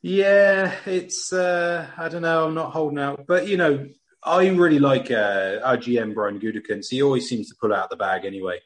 Yeah, 0.00 0.72
it's 0.86 1.32
uh, 1.32 1.88
I 1.98 2.08
don't 2.08 2.22
know. 2.22 2.46
I'm 2.46 2.54
not 2.54 2.70
holding 2.70 3.00
out, 3.00 3.26
but 3.26 3.48
you 3.48 3.56
know, 3.56 3.88
I 4.22 4.46
really 4.50 4.78
like 4.78 5.10
uh, 5.10 5.58
our 5.64 5.76
GM 5.76 6.14
Brian 6.14 6.38
Gutekunst. 6.38 6.90
He 6.90 7.02
always 7.02 7.28
seems 7.28 7.48
to 7.48 7.56
pull 7.60 7.74
out 7.74 7.90
the 7.90 7.96
bag 7.96 8.24
anyway. 8.24 8.60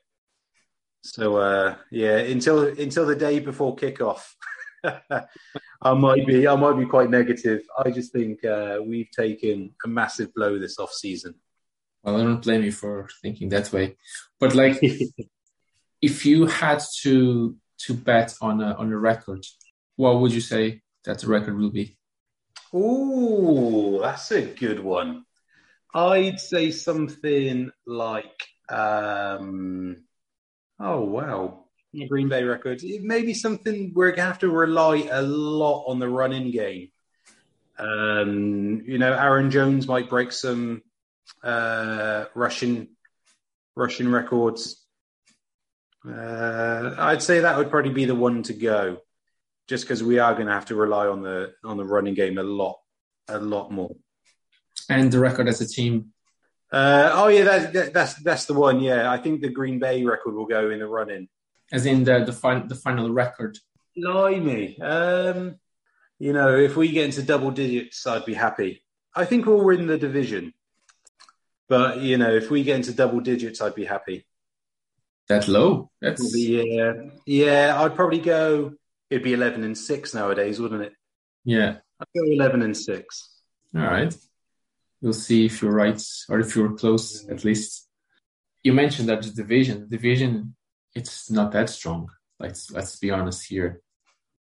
So 1.03 1.39
uh, 1.39 1.77
yeah, 1.91 2.19
until 2.19 2.67
until 2.67 3.07
the 3.07 3.17
day 3.17 3.39
before 3.39 3.75
kickoff, 3.75 4.35
I 4.85 5.95
might 5.95 6.27
be 6.27 6.47
I 6.47 6.57
might 6.57 6.79
be 6.79 6.85
quite 6.85 7.09
negative. 7.09 7.63
I 7.83 7.91
just 7.91 8.13
think 8.13 8.45
uh, 8.45 8.81
we've 8.85 9.11
taken 9.11 9.75
a 9.83 9.89
massive 9.89 10.35
blow 10.35 10.59
this 10.59 10.79
off 10.79 10.93
season. 10.93 11.37
Well, 12.03 12.21
I 12.21 12.23
don't 12.23 12.43
blame 12.43 12.65
you 12.65 12.73
for 12.73 13.09
thinking 13.23 13.49
that 13.49 13.73
way. 13.73 13.97
But 14.39 14.55
like, 14.55 14.79
if 16.03 16.27
you 16.27 16.47
had 16.47 16.81
to 17.03 17.57
to 17.79 17.95
bet 17.95 18.35
on 18.41 18.63
a 18.63 18.75
on 18.75 18.93
a 18.93 18.99
record, 18.99 19.45
what 19.97 20.21
would 20.21 20.33
you 20.33 20.41
say 20.41 20.83
that 21.05 21.21
the 21.21 21.29
record 21.29 21.59
will 21.59 21.71
be? 21.71 21.97
Ooh, 22.75 23.99
that's 24.01 24.31
a 24.33 24.43
good 24.43 24.81
one. 24.81 25.25
I'd 25.95 26.41
say 26.41 26.71
something 26.71 27.71
like, 27.87 28.47
um, 28.69 30.05
oh 30.79 31.01
wow, 31.01 31.65
the 31.93 32.07
Green 32.07 32.29
Bay 32.29 32.43
record. 32.45 32.83
It 32.83 33.03
may 33.03 33.23
be 33.23 33.35
something 33.35 33.93
we're 33.95 34.11
gonna 34.11 34.29
have 34.29 34.41
to 34.41 34.51
rely 34.51 35.09
a 35.11 35.23
lot 35.23 35.85
on 35.87 35.99
the 35.99 36.09
running 36.09 36.51
game. 36.51 36.91
Um, 37.79 38.83
you 38.87 38.99
know, 38.99 39.13
Aaron 39.13 39.51
Jones 39.51 39.87
might 39.87 40.09
break 40.09 40.33
some 40.33 40.83
uh, 41.43 42.27
rushing 42.35 42.89
rushing 43.75 44.09
records. 44.11 44.86
Uh, 46.07 46.95
I'd 46.99 47.23
say 47.23 47.41
that 47.41 47.57
would 47.59 47.71
probably 47.71 47.93
be 47.93 48.05
the 48.05 48.15
one 48.15 48.43
to 48.45 48.53
go 48.53 48.99
just 49.67 49.85
because 49.85 50.03
we 50.03 50.19
are 50.19 50.35
going 50.35 50.47
to 50.47 50.53
have 50.53 50.67
to 50.67 50.77
rely 50.77 51.07
on 51.09 51.23
the 51.23 51.53
on 51.65 51.77
the 51.77 51.85
running 51.85 52.15
game 52.15 52.39
a 52.39 52.43
lot, 52.43 52.79
a 53.29 53.39
lot 53.39 53.73
more. 53.73 53.97
And 54.89 55.11
the 55.11 55.19
record 55.19 55.49
as 55.49 55.61
a 55.61 55.67
team, 55.67 56.13
Uh, 56.71 57.11
oh 57.15 57.29
yeah, 57.29 57.45
that, 57.45 57.73
that, 57.73 57.93
that's 57.93 58.15
that's 58.23 58.45
the 58.47 58.55
one. 58.55 58.81
Yeah, 58.81 59.11
I 59.11 59.19
think 59.19 59.41
the 59.41 59.49
Green 59.49 59.79
Bay 59.79 60.05
record 60.05 60.35
will 60.35 60.47
go 60.47 60.71
in 60.71 60.79
the 60.79 60.87
running. 60.87 61.29
as 61.73 61.87
in 61.87 62.05
the 62.05 62.25
the, 62.25 62.33
fin- 62.33 62.69
the 62.69 62.75
final 62.77 63.11
record. 63.13 63.59
Blimey, 63.97 64.79
um, 64.81 65.57
you 66.19 66.33
know, 66.33 66.55
if 66.57 66.77
we 66.77 66.89
get 66.93 67.07
into 67.07 67.23
double 67.23 67.51
digits, 67.51 68.07
I'd 68.07 68.27
be 68.27 68.35
happy. 68.35 68.83
I 69.15 69.25
think 69.25 69.47
we'll 69.47 69.65
win 69.65 69.87
the 69.87 69.99
division. 69.99 70.53
But 71.69 71.99
you 72.01 72.17
know, 72.19 72.31
if 72.31 72.51
we 72.51 72.63
get 72.63 72.77
into 72.77 72.93
double 72.93 73.21
digits, 73.21 73.61
I'd 73.61 73.75
be 73.75 73.85
happy. 73.87 74.27
That 75.29 75.49
low? 75.49 75.91
That's 76.01 76.35
Yeah, 76.37 76.93
yeah. 77.27 77.81
I'd 77.81 77.97
probably 77.97 78.21
go. 78.21 78.75
It'd 79.11 79.25
be 79.25 79.35
eleven 79.35 79.65
and 79.65 79.77
six 79.77 80.15
nowadays, 80.15 80.61
wouldn't 80.61 80.83
it? 80.83 80.93
yeah. 81.45 81.77
I'd 82.01 82.07
go 82.15 82.25
eleven 82.31 82.63
and 82.63 82.77
six. 82.77 83.31
All 83.75 83.83
right. 83.83 84.15
We'll 85.01 85.13
see 85.13 85.47
if 85.47 85.63
you're 85.63 85.73
right 85.73 86.03
or 86.29 86.41
if 86.41 86.55
you're 86.57 86.77
close 86.77 87.29
at 87.29 87.45
least. 87.45 87.89
You 88.63 88.73
mentioned 88.73 89.09
that 89.09 89.23
the 89.23 89.31
division, 89.31 89.89
division, 89.89 90.57
it's 90.95 91.31
not 91.31 91.53
that 91.53 91.71
strong. 91.71 92.09
Let's 92.39 92.71
let's 92.71 92.97
be 92.99 93.11
honest 93.11 93.47
here. 93.49 93.81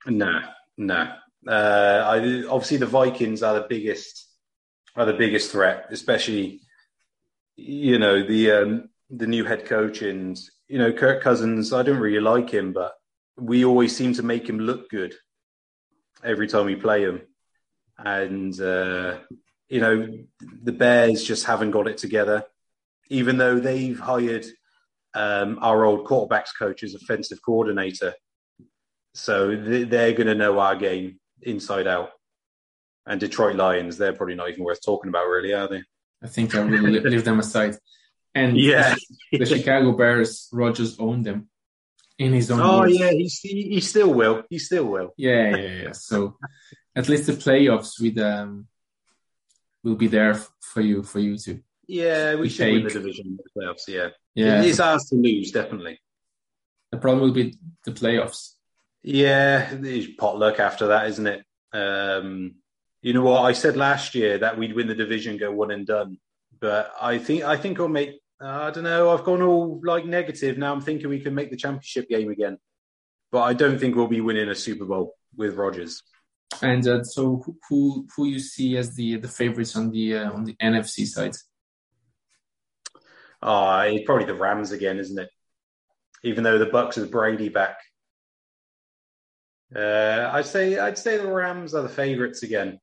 No, 0.05 0.41
no. 0.77 1.13
Uh, 1.47 2.03
I, 2.05 2.43
obviously, 2.49 2.77
the 2.77 2.85
Vikings 2.85 3.43
are 3.43 3.55
the 3.55 3.67
biggest 3.67 4.29
are 4.95 5.05
the 5.05 5.13
biggest 5.13 5.51
threat, 5.51 5.87
especially 5.91 6.61
you 7.55 7.99
know 7.99 8.25
the 8.25 8.51
um, 8.51 8.89
the 9.09 9.27
new 9.27 9.43
head 9.43 9.65
coach 9.65 10.01
and 10.01 10.39
you 10.73 10.79
know 10.79 10.91
Kirk 10.91 11.21
Cousins. 11.21 11.71
I 11.71 11.83
don't 11.83 11.99
really 11.99 12.19
like 12.19 12.49
him, 12.49 12.73
but 12.73 12.93
we 13.37 13.63
always 13.63 13.95
seem 13.95 14.11
to 14.15 14.23
make 14.23 14.49
him 14.49 14.57
look 14.57 14.89
good 14.89 15.13
every 16.23 16.47
time 16.47 16.65
we 16.65 16.75
play 16.75 17.03
him, 17.03 17.21
and 17.99 18.59
uh, 18.59 19.19
you 19.69 19.79
know 19.79 20.17
the 20.63 20.71
Bears 20.71 21.23
just 21.23 21.45
haven't 21.45 21.69
got 21.69 21.87
it 21.87 21.99
together, 21.99 22.43
even 23.09 23.37
though 23.37 23.59
they've 23.59 23.99
hired 23.99 24.47
um, 25.13 25.59
our 25.61 25.85
old 25.85 26.07
quarterbacks 26.07 26.57
coach 26.57 26.81
as 26.81 26.95
offensive 26.95 27.39
coordinator. 27.45 28.15
So 29.13 29.55
th- 29.55 29.89
they're 29.89 30.13
going 30.13 30.25
to 30.25 30.33
know 30.33 30.57
our 30.57 30.75
game 30.75 31.19
inside 31.43 31.85
out. 31.85 32.09
And 33.05 33.19
Detroit 33.19 33.57
Lions, 33.57 33.95
they're 33.95 34.13
probably 34.13 34.33
not 34.33 34.49
even 34.49 34.63
worth 34.63 34.83
talking 34.83 35.09
about, 35.09 35.27
really, 35.27 35.53
are 35.53 35.67
they? 35.67 35.83
I 36.23 36.27
think 36.27 36.55
I 36.55 36.61
will 36.61 36.79
leave 36.79 37.25
them 37.25 37.39
aside. 37.39 37.75
And 38.35 38.57
Yeah. 38.57 38.95
the 39.31 39.45
Chicago 39.45 39.91
Bears, 39.93 40.47
Rodgers 40.51 40.97
owned 40.99 41.25
them 41.25 41.49
in 42.17 42.33
his 42.33 42.49
own 42.51 42.59
Oh 42.61 42.79
words. 42.81 42.99
yeah, 42.99 43.11
he, 43.11 43.27
he 43.75 43.79
still 43.81 44.13
will. 44.13 44.43
He 44.49 44.59
still 44.59 44.85
will. 44.85 45.13
Yeah, 45.17 45.55
yeah, 45.55 45.81
yeah. 45.83 45.91
So 45.91 46.37
at 46.95 47.09
least 47.09 47.27
the 47.27 47.33
playoffs 47.33 47.99
with 48.01 48.17
um 48.17 48.67
will 49.83 49.95
be 49.95 50.07
there 50.07 50.35
for 50.61 50.81
you 50.81 51.03
for 51.03 51.19
you 51.19 51.37
to 51.37 51.61
Yeah, 51.87 52.35
we 52.35 52.49
should 52.49 52.71
win 52.73 52.83
the 52.83 52.89
division 52.89 53.25
in 53.27 53.37
the 53.37 53.49
playoffs. 53.55 53.87
Yeah, 53.87 54.09
yeah. 54.35 54.61
it 54.61 54.65
is 54.65 54.79
ours 54.79 55.05
to 55.09 55.15
lose, 55.15 55.51
definitely. 55.51 55.99
The 56.91 56.97
problem 56.97 57.21
will 57.21 57.33
be 57.33 57.57
the 57.85 57.91
playoffs. 57.91 58.53
Yeah, 59.03 59.69
it's 59.73 60.07
potluck 60.17 60.59
after 60.59 60.87
that, 60.87 61.07
isn't 61.09 61.27
it? 61.27 61.43
Um, 61.73 62.55
you 63.01 63.13
know 63.13 63.23
what? 63.23 63.41
I 63.43 63.51
said 63.53 63.75
last 63.75 64.15
year 64.15 64.37
that 64.37 64.57
we'd 64.57 64.73
win 64.73 64.87
the 64.87 64.95
division, 64.95 65.37
go 65.37 65.51
one 65.51 65.71
and 65.71 65.85
done. 65.85 66.19
But 66.59 66.93
I 67.01 67.17
think 67.17 67.43
I 67.43 67.57
think 67.57 67.79
I'll 67.79 67.89
make. 67.89 68.21
I 68.41 68.71
don't 68.71 68.83
know. 68.83 69.09
I've 69.09 69.23
gone 69.23 69.41
all 69.41 69.81
like 69.83 70.05
negative 70.05 70.57
now. 70.57 70.73
I'm 70.73 70.81
thinking 70.81 71.09
we 71.09 71.19
can 71.19 71.35
make 71.35 71.49
the 71.49 71.57
championship 71.57 72.09
game 72.09 72.29
again, 72.29 72.57
but 73.31 73.41
I 73.41 73.53
don't 73.53 73.79
think 73.79 73.95
we'll 73.95 74.07
be 74.07 74.21
winning 74.21 74.49
a 74.49 74.55
Super 74.55 74.85
Bowl 74.85 75.15
with 75.35 75.55
Rodgers. 75.55 76.03
And 76.61 76.87
uh, 76.87 77.03
so 77.03 77.41
who, 77.45 77.57
who 77.69 78.07
who 78.15 78.25
you 78.25 78.39
see 78.39 78.77
as 78.77 78.95
the 78.95 79.17
the 79.17 79.27
favorites 79.27 79.75
on 79.75 79.91
the 79.91 80.17
uh, 80.17 80.31
on 80.31 80.43
the 80.43 80.55
NFC 80.61 81.05
side? 81.05 81.35
Ah, 83.41 83.83
it's 83.83 84.05
probably 84.05 84.25
the 84.25 84.35
Rams 84.35 84.71
again, 84.71 84.99
isn't 84.99 85.19
it? 85.19 85.29
Even 86.23 86.43
though 86.43 86.57
the 86.57 86.67
Bucs 86.67 86.97
with 86.97 87.11
Brady 87.11 87.49
back, 87.49 87.77
uh, 89.75 90.29
I'd 90.31 90.45
say 90.45 90.77
I'd 90.77 90.97
say 90.97 91.17
the 91.17 91.31
Rams 91.31 91.73
are 91.73 91.81
the 91.81 91.89
favourites 91.89 92.43
again. 92.43 92.79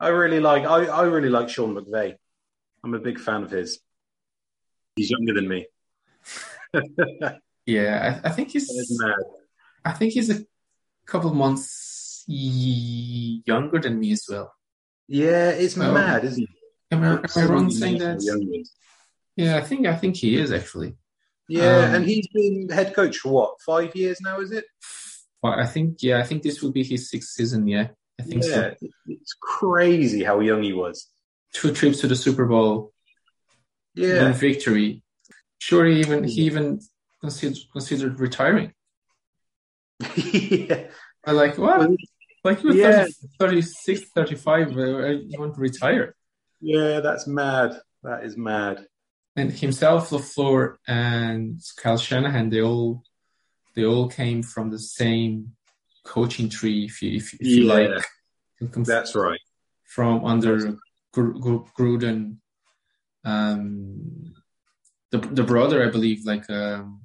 I 0.00 0.08
really 0.08 0.40
like 0.40 0.64
I, 0.64 0.86
I 0.86 1.02
really 1.04 1.28
like 1.28 1.48
Sean 1.48 1.74
McVay. 1.74 2.14
I'm 2.84 2.94
a 2.94 2.98
big 2.98 3.18
fan 3.18 3.42
of 3.42 3.50
his. 3.50 3.78
He's 4.96 5.10
younger 5.10 5.34
than 5.34 5.48
me. 5.48 5.66
Yeah, 7.66 8.20
I, 8.24 8.28
I 8.28 8.32
think 8.32 8.50
he's 8.50 8.70
mad. 9.00 9.14
I 9.84 9.92
think 9.92 10.12
he's 10.12 10.30
a 10.30 10.44
couple 11.04 11.34
months 11.34 12.24
younger 12.26 13.78
than 13.80 13.98
me 13.98 14.12
as 14.12 14.24
well. 14.28 14.52
Yeah, 15.08 15.50
it's 15.50 15.76
mad, 15.76 16.24
isn't 16.24 16.42
it? 16.42 16.48
Am 16.92 17.02
I, 17.02 17.12
am 17.14 17.24
I 17.36 17.44
wrong 17.44 17.70
saying 17.70 17.98
that? 17.98 18.22
young. 18.22 18.64
Yeah, 19.36 19.56
I 19.56 19.60
think 19.60 19.86
I 19.86 19.96
think 19.96 20.16
he 20.16 20.36
is 20.36 20.52
actually. 20.52 20.96
Yeah, 21.48 21.76
Um, 21.76 21.94
and 21.96 22.04
he's 22.04 22.26
been 22.28 22.68
head 22.68 22.94
coach 22.94 23.18
for 23.18 23.32
what 23.32 23.60
five 23.64 23.94
years 23.94 24.20
now? 24.20 24.40
Is 24.40 24.50
it? 24.52 24.64
I 25.44 25.66
think 25.66 26.02
yeah, 26.02 26.18
I 26.18 26.24
think 26.24 26.42
this 26.42 26.60
will 26.62 26.72
be 26.72 26.82
his 26.82 27.08
sixth 27.10 27.30
season. 27.30 27.68
Yeah, 27.68 27.88
I 28.18 28.22
think 28.24 28.42
yeah, 28.44 28.50
so. 28.50 28.74
it's 29.06 29.34
crazy 29.40 30.24
how 30.24 30.40
young 30.40 30.62
he 30.62 30.72
was. 30.72 31.08
Two 31.52 31.72
trips 31.72 32.00
to 32.00 32.08
the 32.08 32.16
Super 32.16 32.46
Bowl, 32.46 32.92
one 33.96 34.06
Yeah, 34.06 34.32
victory. 34.32 35.02
Sure, 35.58 35.86
he 35.86 36.00
even 36.00 36.24
he 36.24 36.42
even 36.42 36.80
considered 37.20 37.58
considered 37.72 38.20
retiring. 38.20 38.72
yeah. 40.16 40.88
I 41.24 41.32
like 41.32 41.58
what? 41.58 41.78
Well, 41.78 41.96
Like 42.44 42.62
you 42.62 42.68
were 42.68 42.76
yeah. 42.76 43.06
30, 43.06 43.12
36, 43.40 44.10
35, 44.14 44.76
uh, 44.76 45.06
you 45.30 45.38
want 45.40 45.54
to 45.54 45.60
retire? 45.60 46.14
Yeah, 46.60 47.00
that's 47.00 47.26
mad. 47.26 47.80
That 48.02 48.24
is 48.24 48.36
mad. 48.36 48.86
And 49.34 49.50
himself, 49.52 50.10
LaFleur, 50.10 50.76
and 50.86 51.60
Kyle 51.76 51.98
Shanahan, 51.98 52.50
they 52.50 52.62
all 52.62 53.02
they 53.74 53.84
all 53.84 54.08
came 54.08 54.42
from 54.42 54.70
the 54.70 54.78
same 54.78 55.52
coaching 56.04 56.48
tree, 56.48 56.84
if 56.84 57.02
you 57.02 57.16
if, 57.16 57.34
if 57.34 57.46
you 57.46 57.64
Yeah. 57.64 57.74
like. 57.74 58.04
You 58.60 58.68
That's 58.84 59.14
right. 59.14 59.40
from 59.84 60.24
under 60.24 60.78
Gr- 61.12 61.38
Gr- 61.44 61.66
Gruden, 61.78 62.38
um, 63.26 64.32
the 65.10 65.18
the 65.18 65.42
brother, 65.42 65.86
I 65.86 65.90
believe, 65.90 66.24
like 66.24 66.48
um, 66.50 67.02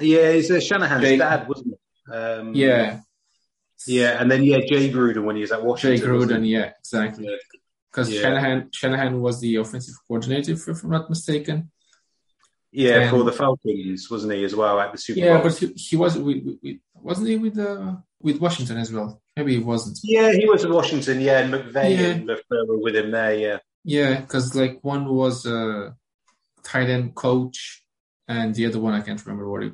Yeah, 0.00 0.28
it's 0.38 0.50
uh, 0.50 0.60
Shanahan's 0.60 1.02
Jay- 1.04 1.18
dad, 1.18 1.48
wasn't 1.48 1.74
it? 1.74 2.12
Um, 2.14 2.54
yeah, 2.54 3.00
Yeah, 3.86 4.20
and 4.20 4.30
then 4.30 4.42
yeah, 4.44 4.58
Jay 4.70 4.90
Gruden 4.90 5.24
when 5.24 5.36
he 5.36 5.42
was 5.42 5.52
at 5.52 5.60
Jay 5.60 5.66
Washington. 5.66 6.12
wasn't 6.14 6.32
Gruden, 6.44 6.48
yeah, 6.48 6.72
exactly. 6.78 7.28
Because 7.90 8.10
Yeah. 8.10 8.20
Shanahan 8.22 8.68
Shanahan 8.72 9.20
was 9.20 9.40
the 9.40 9.56
offensive 9.56 9.94
coordinator, 10.06 10.52
if, 10.52 10.68
if 10.68 10.82
I'm 10.84 10.90
not 10.90 11.08
mistaken. 11.10 11.70
Yeah, 12.72 13.00
And- 13.00 13.10
for 13.10 13.24
the 13.24 13.32
Falcons, 13.32 14.08
wasn't 14.10 14.32
he 14.34 14.44
as 14.44 14.54
well 14.54 14.78
at 14.80 14.92
the 14.92 14.98
Super 14.98 15.18
Yeah, 15.20 15.34
Bowl? 15.34 15.44
but 15.50 15.58
he, 15.58 15.66
he 15.88 15.96
was 15.96 16.16
with, 16.16 16.44
with, 16.62 16.76
wasn't 16.94 17.28
he 17.28 17.36
with 17.36 17.58
uh, 17.58 17.96
with 18.22 18.38
Washington 18.38 18.76
as 18.76 18.92
well? 18.92 19.20
Maybe 19.36 19.54
he 19.56 19.62
wasn't. 19.72 19.98
yeah, 20.04 20.30
he 20.32 20.46
was 20.48 20.64
at 20.64 20.70
Washington. 20.70 21.20
Yeah, 21.20 21.40
and 21.40 21.52
McVay 21.52 21.90
Yeah. 21.98 22.06
and 22.14 22.26
were 22.68 22.78
with 22.78 22.94
him 22.94 23.10
there. 23.10 23.34
Yeah, 23.34 23.58
Yeah, 23.84 24.20
because 24.20 24.54
like 24.54 24.78
one 24.82 25.06
was 25.14 25.46
a 25.46 25.94
tight 26.62 26.90
end 26.90 27.14
coach, 27.14 27.82
and 28.28 28.54
the 28.54 28.66
other 28.66 28.78
one 28.80 28.94
I 28.94 29.00
can't 29.00 29.24
remember 29.24 29.48
what 29.50 29.62
it. 29.64 29.72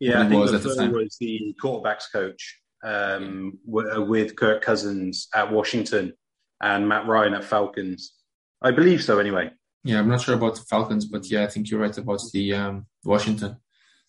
yeah. 0.00 0.22
I 0.22 0.28
think 0.28 0.40
was 0.40 0.52
at 0.54 0.62
the 0.62 0.68
LaFleur 0.70 0.76
time. 0.76 0.92
was 0.92 1.16
the 1.20 1.54
quarterbacks 1.62 2.04
coach 2.12 2.60
um, 2.84 3.58
w- 3.66 4.02
with 4.04 4.36
Kirk 4.36 4.62
Cousins 4.62 5.28
at 5.34 5.50
Washington 5.50 6.12
and 6.60 6.88
Matt 6.88 7.06
Ryan 7.06 7.34
at 7.34 7.44
Falcons. 7.44 8.12
I 8.62 8.70
believe 8.70 9.02
so. 9.02 9.18
Anyway. 9.18 9.50
Yeah, 9.82 9.98
I'm 9.98 10.08
not 10.08 10.22
sure 10.22 10.34
about 10.36 10.54
the 10.54 10.62
Falcons, 10.62 11.04
but 11.04 11.26
yeah, 11.30 11.42
I 11.44 11.48
think 11.48 11.70
you're 11.70 11.80
right 11.80 11.98
about 11.98 12.22
the 12.32 12.54
um, 12.54 12.86
Washington. 13.04 13.56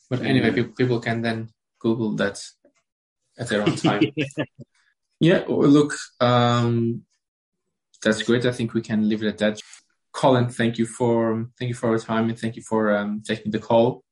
But 0.10 0.22
anyway, 0.22 0.48
Yeah. 0.56 0.64
pe- 0.64 0.72
people 0.78 1.00
can 1.02 1.22
then 1.22 1.50
Google 1.80 2.12
that 2.16 2.42
at 3.38 3.50
their 3.50 3.62
own 3.62 3.76
time. 3.76 4.02
yeah, 5.20 5.44
well, 5.50 5.68
look, 5.68 5.94
um, 6.22 7.02
that's 8.06 8.22
great. 8.22 8.46
I 8.46 8.52
think 8.52 8.74
we 8.74 8.82
can 8.82 9.10
leave 9.10 9.24
it 9.24 9.28
at 9.28 9.38
that. 9.40 9.62
Colin, 10.14 10.48
thank 10.48 10.78
you 10.78 10.86
for 10.86 11.50
thank 11.60 11.70
you 11.70 11.76
for 11.76 11.90
your 11.90 12.00
time 12.00 12.30
and 12.30 12.40
thank 12.40 12.56
you 12.56 12.62
for 12.62 12.96
um, 12.96 13.22
taking 13.26 13.52
the 13.52 13.60
call. 13.60 14.04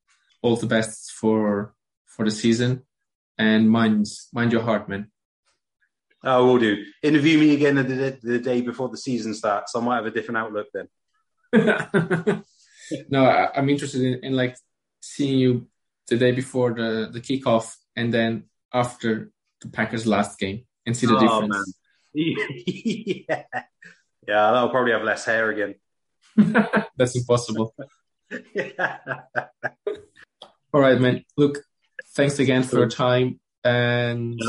All 0.41 0.57
the 0.57 0.65
best 0.65 1.13
for 1.13 1.73
for 2.05 2.25
the 2.25 2.31
season, 2.31 2.81
and 3.37 3.69
mind 3.69 4.07
mind 4.33 4.51
your 4.51 4.63
heart, 4.63 4.89
man. 4.89 5.11
Oh, 6.25 6.45
we'll 6.45 6.57
do. 6.57 6.83
Interview 7.01 7.37
me 7.37 7.53
again 7.53 7.75
the, 7.75 7.83
the, 7.83 8.19
the 8.23 8.39
day 8.39 8.61
before 8.61 8.89
the 8.89 8.97
season 8.97 9.33
starts. 9.33 9.75
I 9.75 9.81
might 9.81 9.97
have 9.97 10.05
a 10.05 10.11
different 10.11 10.37
outlook 10.37 10.67
then. 10.73 10.87
no, 13.09 13.25
I, 13.25 13.49
I'm 13.55 13.69
interested 13.69 14.01
in, 14.01 14.23
in 14.23 14.33
like 14.33 14.57
seeing 15.01 15.37
you 15.37 15.67
the 16.07 16.17
day 16.17 16.31
before 16.31 16.73
the 16.73 17.09
the 17.11 17.21
kickoff 17.21 17.75
and 17.95 18.13
then 18.13 18.45
after 18.73 19.31
the 19.61 19.69
Packers' 19.69 20.07
last 20.07 20.39
game 20.39 20.65
and 20.85 20.97
see 20.97 21.07
the 21.07 21.15
Oh, 21.15 21.19
difference. 21.19 21.77
Yeah. 22.13 23.43
yeah, 24.27 24.51
I'll 24.51 24.69
probably 24.69 24.91
have 24.91 25.03
less 25.03 25.25
hair 25.25 25.49
again. 25.49 25.75
That's 26.97 27.15
impossible. 27.15 27.75
All 30.73 30.81
right, 30.81 30.99
man. 30.99 31.23
Look, 31.37 31.59
thanks 32.15 32.39
again 32.39 32.63
for 32.63 32.77
your 32.77 32.89
time 32.89 33.39
and 33.63 34.39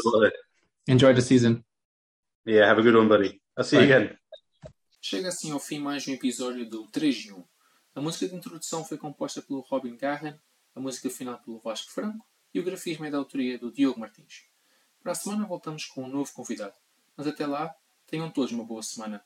enjoy 0.86 1.12
the 1.12 1.22
season. 1.22 1.64
yeah, 2.46 2.66
have 2.66 2.78
a 2.78 2.82
good 2.82 2.94
one, 2.94 3.08
buddy. 3.08 3.40
I'll 3.56 3.64
see 3.64 3.76
you 3.76 3.82
Bye. 3.82 3.94
again. 3.94 4.18
Chega 5.00 5.28
assim 5.28 5.50
ao 5.50 5.60
fim 5.60 5.80
mais 5.80 6.08
um 6.08 6.12
episódio 6.12 6.66
do 6.68 6.86
3 6.86 7.14
de 7.14 7.32
1. 7.34 7.44
A 7.94 8.00
música 8.00 8.26
de 8.26 8.34
introdução 8.34 8.84
foi 8.84 8.96
composta 8.96 9.42
pelo 9.42 9.60
Robin 9.60 9.96
Garren, 9.96 10.34
a 10.74 10.80
música 10.80 11.10
final 11.10 11.38
pelo 11.38 11.60
Vasco 11.60 11.92
Franco 11.92 12.26
e 12.54 12.58
o 12.58 12.64
grafismo 12.64 13.04
é 13.04 13.10
da 13.10 13.18
autoria 13.18 13.58
do 13.58 13.70
Diogo 13.70 14.00
Martins. 14.00 14.46
Para 15.02 15.12
a 15.12 15.14
semana 15.14 15.46
voltamos 15.46 15.84
com 15.84 16.04
um 16.04 16.08
novo 16.08 16.32
convidado, 16.32 16.74
mas 17.16 17.26
até 17.26 17.46
lá, 17.46 17.74
tenham 18.06 18.30
todos 18.30 18.52
uma 18.52 18.64
boa 18.64 18.82
semana. 18.82 19.24